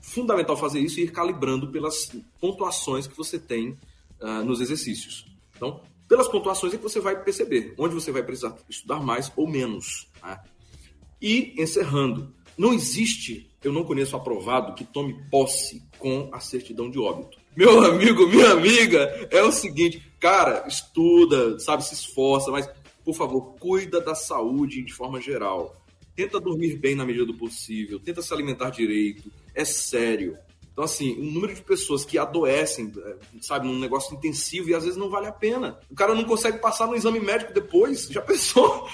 [0.00, 3.76] Fundamental fazer isso e ir calibrando pelas pontuações que você tem
[4.20, 5.26] uh, nos exercícios.
[5.56, 9.46] Então, pelas pontuações é que você vai perceber onde você vai precisar estudar mais ou
[9.46, 10.08] menos.
[10.22, 10.40] Né?
[11.20, 16.98] E, encerrando, não existe, eu não conheço aprovado que tome posse com a certidão de
[16.98, 17.38] óbito.
[17.56, 22.68] Meu amigo, minha amiga, é o seguinte, cara, estuda, sabe, se esforça, mas,
[23.04, 25.76] por favor, cuida da saúde de forma geral
[26.18, 30.36] tenta dormir bem na medida do possível, tenta se alimentar direito, é sério.
[30.72, 34.82] Então, assim, o número de pessoas que adoecem, é, sabe, num negócio intensivo e às
[34.82, 35.78] vezes não vale a pena.
[35.88, 38.88] O cara não consegue passar no exame médico depois, já pensou?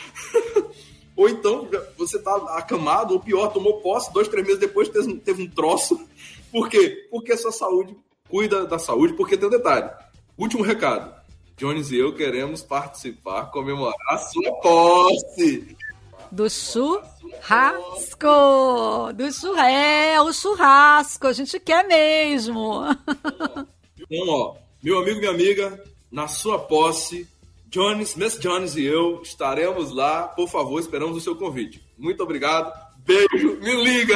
[1.16, 1.66] ou então
[1.96, 6.06] você tá acamado, ou pior, tomou posse, dois, três meses depois teve, teve um troço.
[6.52, 7.08] Por quê?
[7.10, 7.96] Porque a sua saúde
[8.28, 9.90] cuida da saúde, porque tem um detalhe.
[10.36, 11.10] Último recado.
[11.56, 15.74] Jones e eu queremos participar, comemorar a sua posse
[16.34, 18.26] do churrasco.
[19.14, 19.56] Do churrasco.
[19.56, 21.28] É, o churrasco.
[21.28, 22.82] A gente quer mesmo.
[24.10, 27.26] Então, ó, meu amigo minha amiga, na sua posse,
[27.68, 30.24] Jones, Miss Jones e eu estaremos lá.
[30.24, 31.82] Por favor, esperamos o seu convite.
[31.96, 32.72] Muito obrigado.
[32.98, 33.58] Beijo.
[33.60, 34.14] Me liga.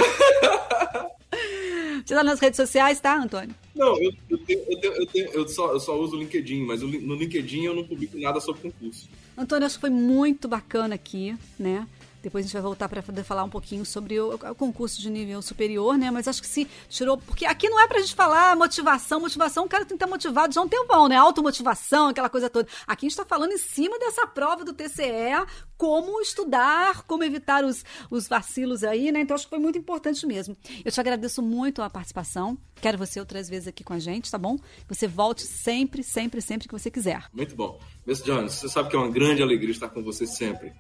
[2.05, 3.55] Você tá nas redes sociais, tá, Antônio?
[3.75, 6.65] Não, eu, eu, tenho, eu, tenho, eu, tenho, eu, só, eu só uso o LinkedIn,
[6.65, 9.09] mas no LinkedIn eu não publico nada sobre concurso.
[9.37, 11.87] Antônio, acho que foi muito bacana aqui, né?
[12.23, 15.09] Depois a gente vai voltar para poder falar um pouquinho sobre o, o, concurso de
[15.09, 16.11] nível superior, né?
[16.11, 17.17] Mas acho que se tirou.
[17.19, 20.53] Porque aqui não é pra gente falar motivação, motivação, o cara tem que estar motivado
[20.53, 21.17] já um tempão, né?
[21.17, 22.69] Automotivação, aquela coisa toda.
[22.87, 25.47] Aqui a gente tá falando em cima dessa prova do TCE,
[25.77, 29.21] como estudar, como evitar os, os vacilos aí, né?
[29.21, 30.57] Então acho que foi muito importante mesmo.
[30.85, 32.59] Eu te agradeço muito a participação.
[32.81, 34.57] Quero você outras vezes aqui com a gente, tá bom?
[34.89, 37.25] Você volte sempre, sempre, sempre que você quiser.
[37.33, 37.79] Muito bom.
[38.07, 40.73] Miss Jones, você sabe que é uma grande alegria estar com você sempre.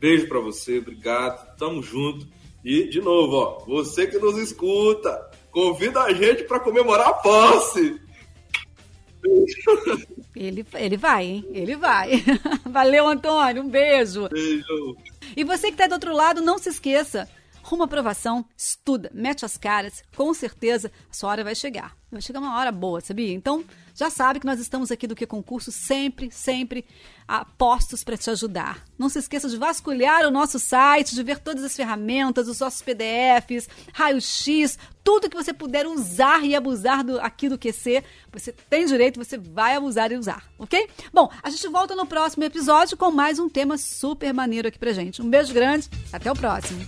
[0.00, 2.26] Beijo para você, obrigado, tamo junto.
[2.64, 8.00] E, de novo, ó, você que nos escuta, convida a gente para comemorar a posse.
[10.34, 11.46] Ele, ele vai, hein?
[11.52, 12.24] Ele vai.
[12.64, 13.62] Valeu, Antônio.
[13.62, 14.26] Um beijo.
[14.30, 14.96] Beijo.
[15.36, 17.28] E você que está do outro lado, não se esqueça.
[17.62, 21.99] Rumo à aprovação, estuda, mete as caras, com certeza a sua hora vai chegar.
[22.10, 23.32] Vai chegar uma hora boa, sabia?
[23.32, 26.84] Então, já sabe que nós estamos aqui do Que Concurso sempre, sempre
[27.28, 28.84] a postos para te ajudar.
[28.98, 32.82] Não se esqueça de vasculhar o nosso site, de ver todas as ferramentas, os nossos
[32.82, 38.02] PDFs, raio-x, tudo que você puder usar e abusar do, aqui do QC,
[38.32, 40.88] você tem direito, você vai abusar e usar, ok?
[41.12, 44.92] Bom, a gente volta no próximo episódio com mais um tema super maneiro aqui pra
[44.92, 45.22] gente.
[45.22, 46.84] Um beijo grande, até o próximo.